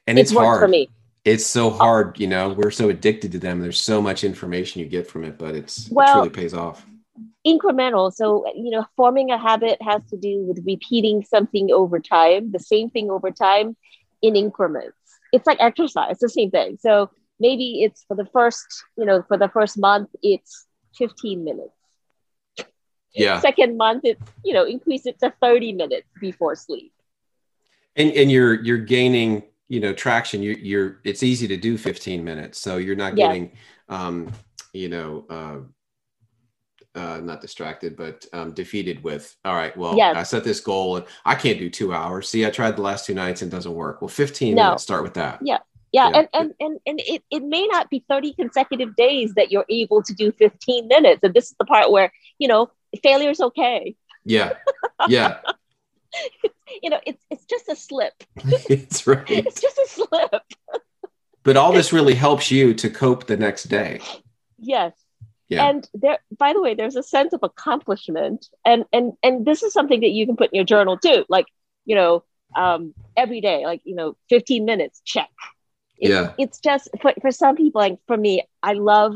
[0.06, 0.90] And it's, it's hard for me.
[1.26, 1.72] It's so oh.
[1.72, 2.50] hard, you know.
[2.50, 3.62] We're so addicted to them.
[3.62, 6.86] There's so much information you get from it, but it's well, it truly pays off
[7.46, 8.14] incremental.
[8.14, 12.60] So, you know, forming a habit has to do with repeating something over time, the
[12.60, 13.76] same thing over time
[14.22, 14.98] in increments.
[15.32, 16.78] It's like exercise, the same thing.
[16.80, 17.10] So
[17.40, 18.66] maybe it's for the first,
[18.98, 20.66] you know, for the first month, it's
[20.98, 21.72] 15 minutes.
[23.14, 23.40] Yeah.
[23.42, 26.94] Second month, it, you know, increase it to 30 minutes before sleep.
[27.96, 29.44] And, and you're, you're gaining,
[29.74, 30.44] you know, traction.
[30.44, 32.60] You, you're, it's easy to do 15 minutes.
[32.60, 33.54] So you're not getting,
[33.90, 34.32] um,
[34.72, 40.16] you know, uh, uh, not distracted, but um, defeated with, all right, well, yes.
[40.16, 42.30] I set this goal and I can't do two hours.
[42.30, 44.00] See, I tried the last two nights and it doesn't work.
[44.00, 44.64] Well, 15 no.
[44.64, 45.40] minutes, start with that.
[45.42, 45.58] Yeah.
[45.92, 46.10] Yeah.
[46.10, 46.18] yeah.
[46.20, 50.04] And, and, and, and it, it may not be 30 consecutive days that you're able
[50.04, 51.22] to do 15 minutes.
[51.24, 52.70] And this is the part where, you know,
[53.02, 53.96] failure is okay.
[54.24, 54.54] Yeah.
[55.08, 55.40] Yeah.
[56.82, 58.14] you know, it's, it's just a slip.
[58.70, 59.24] it's right.
[59.30, 60.44] It's just a slip.
[61.44, 64.00] but all this really helps you to cope the next day.
[64.58, 64.94] Yes.
[65.50, 65.70] Yeah.
[65.70, 69.74] And there, by the way, there's a sense of accomplishment, and and and this is
[69.74, 71.26] something that you can put in your journal too.
[71.30, 71.46] Like,
[71.86, 72.24] you know,
[72.56, 75.30] um, every day, like you know, 15 minutes, check.
[75.98, 76.34] It, yeah.
[76.40, 79.16] It's just for for some people, like for me, I love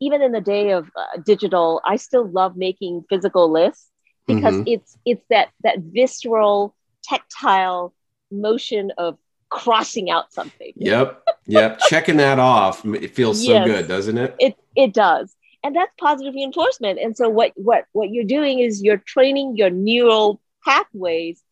[0.00, 3.87] even in the day of uh, digital, I still love making physical lists
[4.28, 4.68] because mm-hmm.
[4.68, 7.92] it's it's that that visceral tactile
[8.30, 9.18] motion of
[9.48, 10.72] crossing out something.
[10.76, 11.22] Yep.
[11.46, 11.80] Yep.
[11.88, 12.84] Checking that off.
[12.84, 14.36] It feels so yes, good, doesn't it?
[14.38, 15.34] It it does.
[15.64, 17.00] And that's positive reinforcement.
[17.00, 21.42] And so what what what you're doing is you're training your neural pathways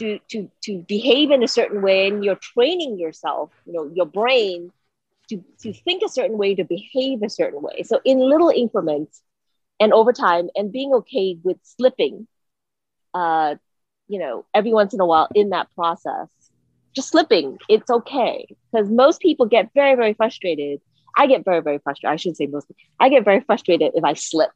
[0.00, 4.06] to to to behave in a certain way and you're training yourself, you know, your
[4.06, 4.70] brain
[5.28, 7.82] to, to think a certain way, to behave a certain way.
[7.82, 9.22] So in little increments
[9.80, 12.26] and over time and being okay with slipping,
[13.12, 13.56] uh,
[14.08, 16.28] you know, every once in a while in that process
[16.94, 18.46] just slipping, it's okay.
[18.72, 20.80] Because most people get very, very frustrated.
[21.16, 22.12] I get very, very frustrated.
[22.12, 22.70] I shouldn't say most.
[22.98, 24.52] I get very frustrated if I slip.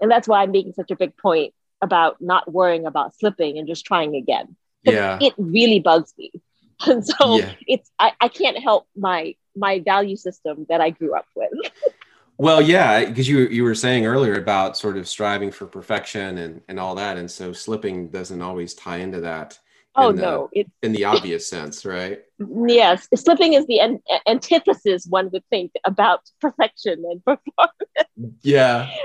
[0.00, 3.66] And that's why I'm making such a big point about not worrying about slipping and
[3.66, 4.56] just trying again.
[4.84, 5.18] Yeah.
[5.20, 6.32] It really bugs me.
[6.84, 7.52] And so yeah.
[7.68, 11.52] it's I, I can't help my my value system that I grew up with.
[12.42, 16.60] well, yeah, because you you were saying earlier about sort of striving for perfection and
[16.66, 19.60] and all that, and so slipping doesn't always tie into that.
[19.94, 22.20] Oh in the, no, it's, in the obvious sense, right?
[22.66, 28.38] Yes, slipping is the an- antithesis one would think about perfection and performance.
[28.42, 28.90] Yeah.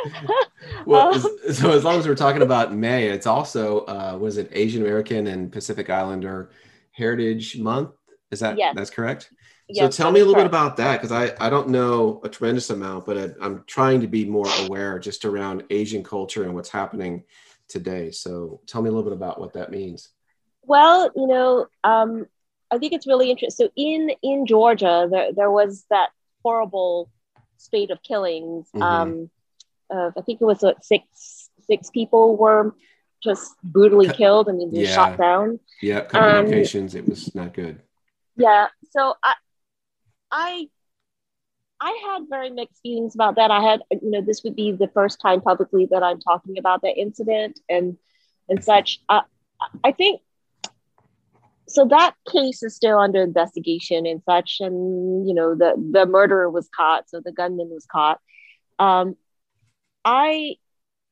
[0.85, 4.49] Well, um, so as long as we're talking about May, it's also uh, was it
[4.51, 6.49] Asian American and Pacific Islander
[6.91, 7.91] Heritage Month?
[8.31, 8.73] Is that yes.
[8.75, 9.31] that's correct?
[9.69, 10.51] Yes, so tell me a little correct.
[10.51, 13.99] bit about that because I, I don't know a tremendous amount, but I, I'm trying
[14.01, 17.23] to be more aware just around Asian culture and what's happening
[17.67, 18.11] today.
[18.11, 20.09] So tell me a little bit about what that means.
[20.63, 22.27] Well, you know, um,
[22.71, 23.67] I think it's really interesting.
[23.67, 26.09] So in in Georgia, there there was that
[26.43, 27.09] horrible
[27.57, 28.69] spate of killings.
[28.73, 28.81] Mm-hmm.
[28.81, 29.29] Um,
[29.89, 32.73] uh, I think it was what, six six people were
[33.21, 34.47] just brutally killed.
[34.47, 34.95] I mean, they yeah.
[34.95, 35.59] shot down.
[35.81, 36.95] Yeah, couple um, locations.
[36.95, 37.81] It was not good.
[38.35, 38.67] Yeah.
[38.91, 39.33] So I,
[40.31, 40.69] I,
[41.79, 43.51] I had very mixed feelings about that.
[43.51, 46.81] I had, you know, this would be the first time publicly that I'm talking about
[46.81, 47.97] that incident and
[48.49, 48.99] and such.
[49.09, 49.21] I,
[49.83, 50.21] I think
[51.67, 56.49] so that case is still under investigation and such and you know the the murderer
[56.49, 58.19] was caught so the gunman was caught
[58.79, 59.15] um
[60.05, 60.55] i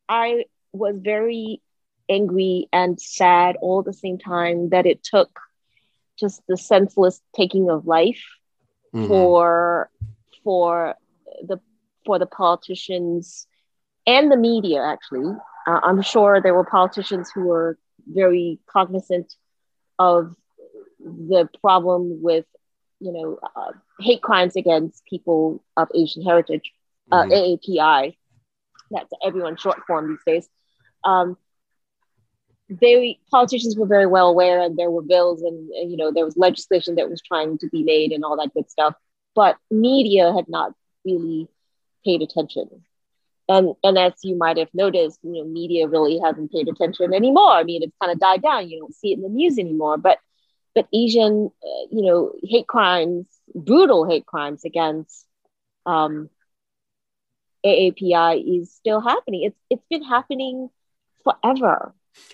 [0.07, 1.61] i was very
[2.09, 5.39] angry and sad all at the same time that it took
[6.17, 8.23] just the senseless taking of life
[8.95, 9.07] mm-hmm.
[9.07, 9.89] for
[10.43, 10.95] for
[11.47, 11.59] the
[12.05, 13.47] for the politicians
[14.07, 15.35] and the media actually
[15.67, 17.77] uh, i'm sure there were politicians who were
[18.07, 19.33] very cognizant
[19.99, 20.35] of
[20.99, 22.45] the problem with
[22.99, 26.71] you know uh, hate crimes against people of Asian heritage,
[27.11, 27.31] uh, mm-hmm.
[27.31, 28.17] AAPI.
[28.91, 30.49] That's everyone short form these days.
[31.03, 31.37] Um,
[32.69, 36.25] they politicians were very well aware, and there were bills, and, and you know there
[36.25, 38.95] was legislation that was trying to be made, and all that good stuff.
[39.35, 41.47] But media had not really
[42.05, 42.83] paid attention.
[43.47, 47.51] And, and as you might have noticed, you know, media really hasn't paid attention anymore.
[47.51, 48.69] I mean, it's kind of died down.
[48.69, 49.97] You don't see it in the news anymore.
[49.97, 50.17] But
[50.73, 55.25] but Asian, uh, you know, hate crimes, brutal hate crimes against
[55.85, 56.29] um,
[57.65, 59.43] AAPI is still happening.
[59.43, 60.69] It's it's been happening
[61.23, 61.93] forever.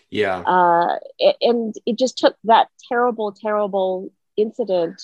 [0.10, 0.40] Yeah.
[0.40, 0.98] Uh,
[1.42, 5.02] and it just took that terrible, terrible incident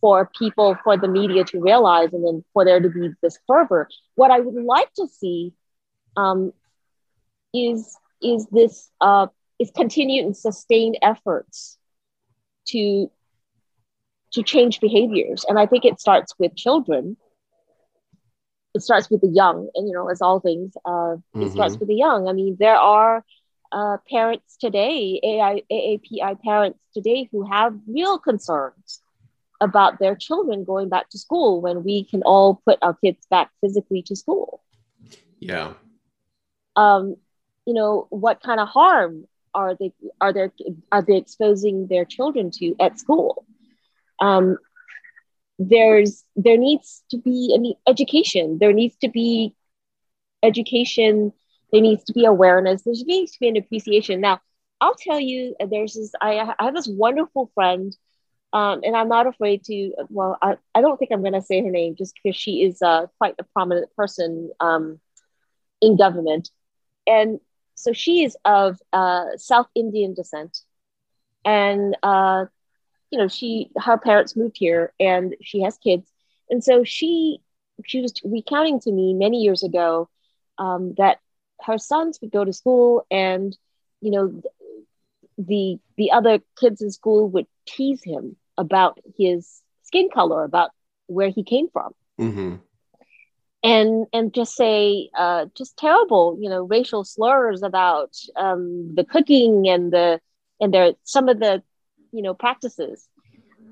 [0.00, 3.88] for people, for the media to realize, and then for there to be this fervor.
[4.14, 5.54] What I would like to see
[6.16, 6.52] um,
[7.52, 9.28] is is this uh,
[9.58, 11.78] is continued and sustained efforts
[12.68, 13.10] to
[14.32, 17.16] to change behaviors and i think it starts with children
[18.74, 21.42] it starts with the young and you know as all things uh, mm-hmm.
[21.42, 23.24] it starts with the young i mean there are
[23.74, 29.02] uh, parents today AI, aapi parents today who have real concerns
[29.60, 33.50] about their children going back to school when we can all put our kids back
[33.60, 34.62] physically to school
[35.40, 35.74] yeah
[36.76, 37.16] um,
[37.66, 40.50] you know what kind of harm are they are they
[40.92, 43.46] are they exposing their children to at school?
[44.20, 44.58] Um,
[45.58, 48.58] there's there needs to be an education.
[48.58, 49.54] There needs to be
[50.42, 51.32] education.
[51.74, 52.82] There needs to be awareness.
[52.82, 54.20] There needs to be an appreciation.
[54.20, 54.40] Now,
[54.80, 56.12] I'll tell you, there's this.
[56.20, 57.92] I, I have this wonderful friend,
[58.52, 59.92] um, and I'm not afraid to.
[60.08, 62.80] Well, I, I don't think I'm going to say her name just because she is
[62.80, 65.00] uh, quite a prominent person um,
[65.80, 66.48] in government,
[67.08, 67.40] and
[67.74, 70.60] so she is of uh, South Indian descent,
[71.44, 72.44] and uh,
[73.10, 76.08] you know she her parents moved here, and she has kids,
[76.50, 77.40] and so she
[77.84, 80.08] she was recounting to me many years ago
[80.58, 81.18] um, that
[81.66, 83.56] her sons would go to school, and
[84.00, 84.42] you know
[85.38, 90.70] the the other kids in school would tease him about his skin color, about
[91.06, 91.92] where he came from.
[92.20, 92.54] Mm-hmm.
[93.62, 99.68] and and just say uh, just terrible you know racial slurs about um, the cooking
[99.68, 100.20] and the
[100.60, 101.62] and their some of the
[102.12, 103.08] you know practices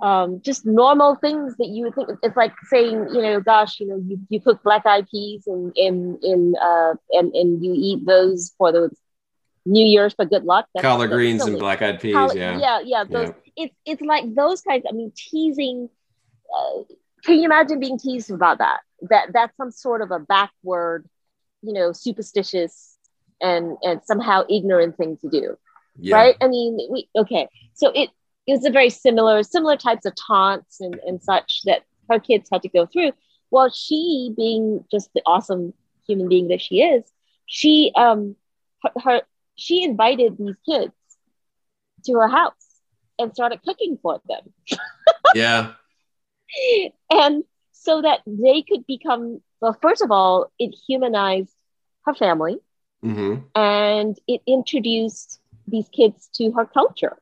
[0.03, 3.87] um, just normal things that you would think it's like saying you know gosh you
[3.87, 8.05] know you, you cook black eyed peas and in in uh and and you eat
[8.05, 8.91] those for the
[9.65, 11.53] new year's for good luck that's, collard greens silly.
[11.53, 13.65] and black eyed peas Collard, yeah yeah yeah those yeah.
[13.65, 15.89] it's it's like those kinds i mean teasing
[16.53, 16.83] uh,
[17.25, 18.81] can you imagine being teased about that?
[19.09, 21.09] That that's some sort of a backward,
[21.63, 22.97] you know, superstitious
[23.41, 25.57] and and somehow ignorant thing to do.
[25.99, 26.17] Yeah.
[26.17, 26.37] Right?
[26.41, 27.49] I mean, we okay.
[27.75, 28.11] So it
[28.47, 32.49] it was a very similar similar types of taunts and, and such that her kids
[32.53, 33.12] had to go through.
[33.51, 35.74] Well, she being just the awesome
[36.07, 37.05] human being that she is,
[37.47, 38.36] she um
[38.82, 39.22] her, her
[39.57, 40.95] she invited these kids
[42.07, 42.53] to her house
[43.18, 44.53] and started cooking for them.
[45.34, 45.72] yeah
[47.11, 51.55] and so that they could become well first of all it humanized
[52.05, 52.57] her family
[53.05, 53.40] mm-hmm.
[53.55, 57.16] and it introduced these kids to her culture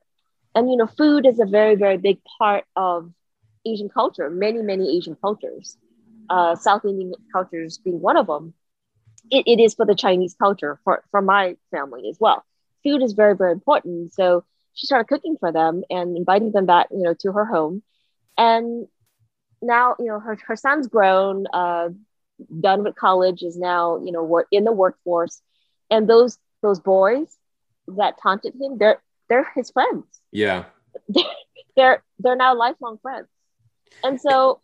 [0.55, 3.11] and you know food is a very very big part of
[3.65, 5.77] asian culture many many asian cultures
[6.29, 8.53] uh, south indian cultures being one of them
[9.31, 12.43] it, it is for the chinese culture for, for my family as well.
[12.83, 14.13] Food is very very important.
[14.13, 14.43] So
[14.73, 17.83] she started cooking for them and inviting them back you know to her home.
[18.37, 18.87] And
[19.61, 21.89] now you know her, her son's grown uh,
[22.61, 25.41] done with college is now you know work in the workforce.
[25.91, 27.37] And those those boys
[27.97, 30.65] that taunted him they're they're his friends yeah.
[31.75, 33.27] They're they're, now lifelong friends.
[34.03, 34.59] And so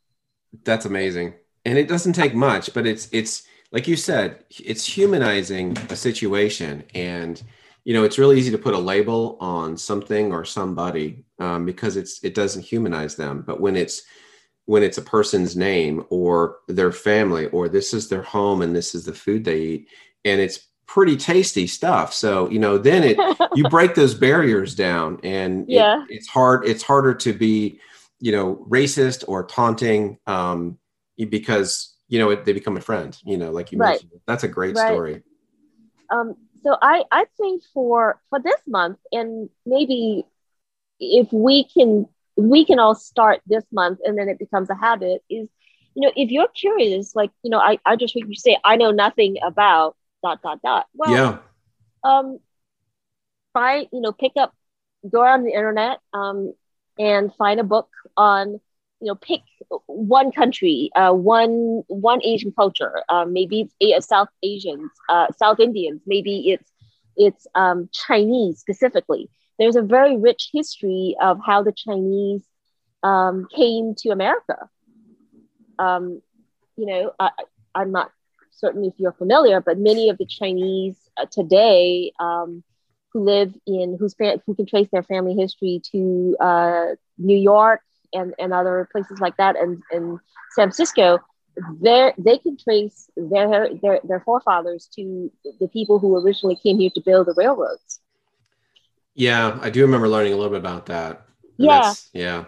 [0.66, 1.36] that's amazing.
[1.64, 6.84] And it doesn't take much but it's it's like you said it's humanizing a situation.
[6.94, 7.42] And
[7.86, 11.96] you know it's really easy to put a label on something or somebody um, because
[11.96, 13.44] it's it doesn't humanize them.
[13.48, 14.04] But when it's
[14.66, 18.94] when it's a person's name or their family or this is their home and this
[18.94, 19.88] is the food they eat
[20.26, 23.18] and it's pretty tasty stuff so you know then it
[23.56, 27.80] you break those barriers down and yeah it, it's hard it's harder to be
[28.20, 30.78] you know racist or taunting um
[31.30, 34.02] because you know it, they become a friend you know like you right.
[34.02, 34.88] mentioned that's a great right.
[34.88, 35.24] story
[36.10, 40.26] um so i I think for for this month and maybe
[41.02, 42.08] if we can
[42.38, 45.50] we can all start this month and then it becomes a habit is
[45.96, 48.78] you know if you're curious like you know i, I just heard you say i
[48.78, 50.86] know nothing about dot dot dot.
[50.94, 51.38] Well yeah.
[52.04, 52.40] um
[53.54, 54.54] find you know pick up
[55.10, 56.54] go on the internet um
[57.00, 58.60] and find a book on
[59.00, 59.42] you know pick
[59.86, 63.04] one country uh one one asian culture.
[63.10, 66.02] Uh, maybe it's south asians uh south indians.
[66.06, 66.72] Maybe it's
[67.16, 69.30] it's um chinese specifically.
[69.60, 72.44] There's a very rich history of how the Chinese
[73.04, 74.70] um, came to America.
[75.80, 76.22] Um,
[76.76, 77.32] you know, I,
[77.76, 78.12] am not
[78.58, 82.64] certain if you're familiar, but many of the Chinese uh, today um,
[83.14, 86.86] who live in whose who can trace their family history to uh,
[87.18, 87.82] New York
[88.14, 90.20] and, and other places like that, and, and
[90.52, 91.20] San Francisco,
[91.82, 96.92] they they can trace their, their their forefathers to the people who originally came here
[96.94, 98.02] to build the railroads.
[99.16, 101.26] Yeah, I do remember learning a little bit about that.
[101.58, 101.94] yeah.
[102.14, 102.46] Yeah.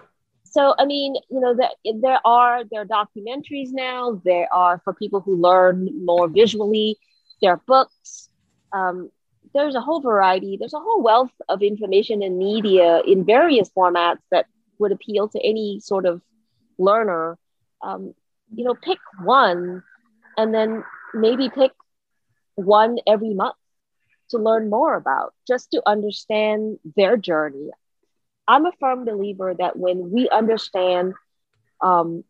[0.50, 4.22] So I mean, you know, that there are there are documentaries now.
[4.26, 6.98] There are for people who learn more visually.
[7.42, 8.30] There are books.
[8.74, 9.12] Um,
[9.54, 10.58] there's a whole variety.
[10.58, 14.46] There's a whole wealth of information and media in various formats that
[14.80, 16.22] would appeal to any sort of
[16.78, 17.38] learner.
[17.82, 18.14] Um,
[18.54, 19.84] you know, pick one,
[20.38, 20.84] and then
[21.14, 21.72] maybe pick
[22.56, 23.56] one every month
[24.30, 27.70] to learn more about, just to understand their journey.
[28.50, 31.14] I'm a firm believer that when we understand
[31.82, 32.24] um,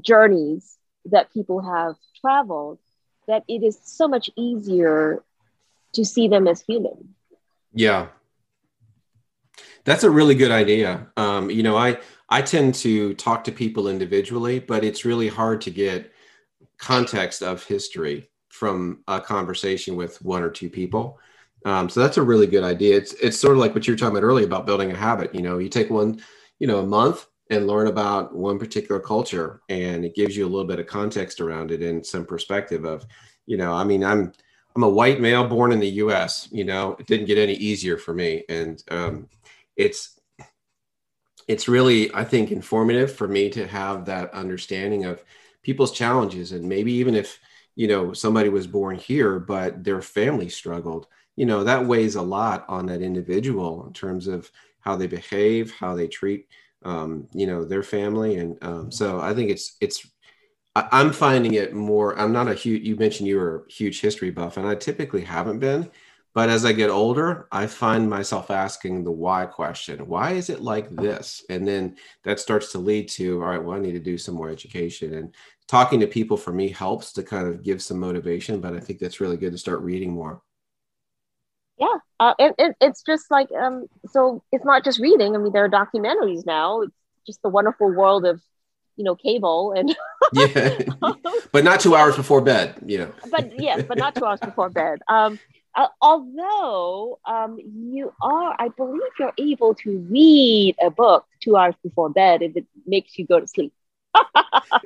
[0.00, 2.80] journeys that people have traveled,
[3.28, 5.22] that it is so much easier
[5.92, 7.14] to see them as human.
[7.72, 8.08] Yeah.
[9.84, 11.06] That's a really good idea.
[11.16, 11.98] Um, you know, I
[12.28, 16.12] I tend to talk to people individually, but it's really hard to get
[16.78, 21.20] context of history from a conversation with one or two people.
[21.64, 22.96] Um, so that's a really good idea.
[22.96, 25.34] It's it's sort of like what you were talking about earlier about building a habit.
[25.34, 26.22] You know, you take one,
[26.58, 30.48] you know, a month and learn about one particular culture, and it gives you a
[30.48, 33.04] little bit of context around it and some perspective of,
[33.46, 34.32] you know, I mean, I'm
[34.74, 36.48] I'm a white male born in the U.S.
[36.50, 39.28] You know, it didn't get any easier for me, and um,
[39.76, 40.18] it's
[41.46, 45.22] it's really I think informative for me to have that understanding of
[45.62, 47.38] people's challenges, and maybe even if
[47.76, 51.06] you know somebody was born here but their family struggled
[51.40, 55.72] you know that weighs a lot on that individual in terms of how they behave
[55.72, 56.46] how they treat
[56.84, 60.06] um, you know their family and um, so i think it's it's
[60.76, 62.16] I, am finding it more.
[62.18, 62.86] I'm not a huge.
[62.86, 65.90] You mentioned you were a huge history buff, and I typically haven't been.
[66.32, 70.06] But as I get older, I find myself asking the why question.
[70.06, 71.44] Why is it like this?
[71.50, 74.36] And then that starts to lead to, all right, well, I need to do some
[74.36, 75.14] more education.
[75.14, 75.34] And
[75.66, 78.60] talking to people for me helps to kind of give some motivation.
[78.60, 80.40] But I think that's really good to start reading more.
[81.80, 84.42] Yeah, uh, it, it, it's just like um, so.
[84.52, 85.34] It's not just reading.
[85.34, 86.82] I mean, there are documentaries now.
[86.82, 86.92] It's
[87.26, 88.42] just the wonderful world of
[88.96, 89.96] you know cable and
[90.34, 90.78] yeah,
[91.52, 92.74] but not two hours before bed.
[92.84, 93.12] You know.
[93.30, 94.98] but yes, but not two hours before bed.
[95.08, 95.38] Um,
[95.74, 101.74] uh, although um, you are, I believe you're able to read a book two hours
[101.82, 103.72] before bed if it makes you go to sleep.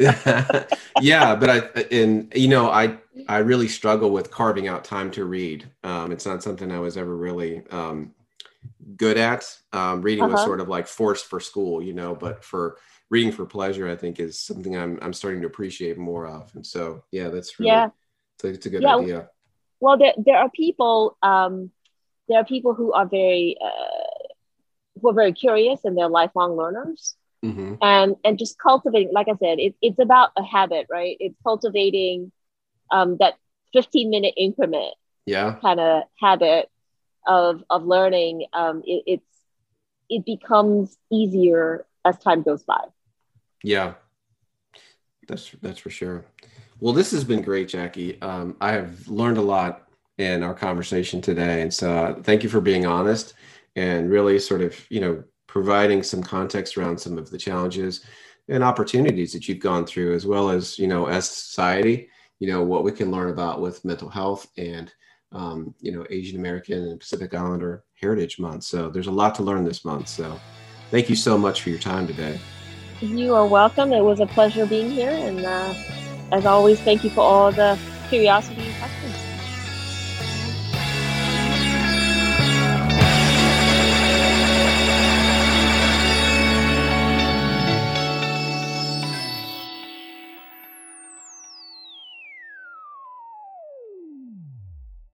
[1.00, 1.58] yeah, but I
[1.90, 2.98] and you know I
[3.28, 5.68] I really struggle with carving out time to read.
[5.82, 8.14] Um, it's not something I was ever really um,
[8.96, 9.56] good at.
[9.72, 10.32] Um, reading uh-huh.
[10.32, 12.78] was sort of like forced for school, you know, but for
[13.10, 16.50] reading for pleasure, I think is something I'm I'm starting to appreciate more of.
[16.54, 17.88] And so yeah, that's really yeah.
[18.36, 18.96] It's a, it's a good yeah.
[18.96, 19.30] idea.
[19.80, 21.70] Well, there there are people um,
[22.28, 27.16] there are people who are very uh, who are very curious and they're lifelong learners
[27.44, 27.74] mm-hmm.
[27.82, 31.16] and and just cultivating like i said it, it's about a habit right?
[31.20, 32.32] It's cultivating
[32.90, 33.34] um, that
[33.72, 34.94] 15 minute increment
[35.26, 35.56] yeah.
[35.60, 36.70] kind of habit
[37.26, 38.46] of of learning.
[38.52, 39.26] Um, it, it's
[40.08, 42.80] it becomes easier as time goes by.
[43.62, 43.94] Yeah.
[45.26, 46.24] That's that's for sure.
[46.80, 48.20] Well this has been great jackie.
[48.20, 49.88] Um, i have learned a lot
[50.18, 51.62] in our conversation today.
[51.62, 53.34] And so uh, thank you for being honest
[53.74, 55.24] and really sort of you know
[55.54, 58.04] providing some context around some of the challenges
[58.48, 62.08] and opportunities that you've gone through, as well as, you know, as society,
[62.40, 64.92] you know, what we can learn about with mental health and,
[65.30, 68.64] um, you know, Asian American and Pacific Islander Heritage Month.
[68.64, 70.08] So there's a lot to learn this month.
[70.08, 70.40] So
[70.90, 72.40] thank you so much for your time today.
[73.00, 73.92] You are welcome.
[73.92, 75.10] It was a pleasure being here.
[75.12, 75.72] And uh,
[76.32, 77.78] as always, thank you for all the
[78.08, 79.23] curiosity and questions.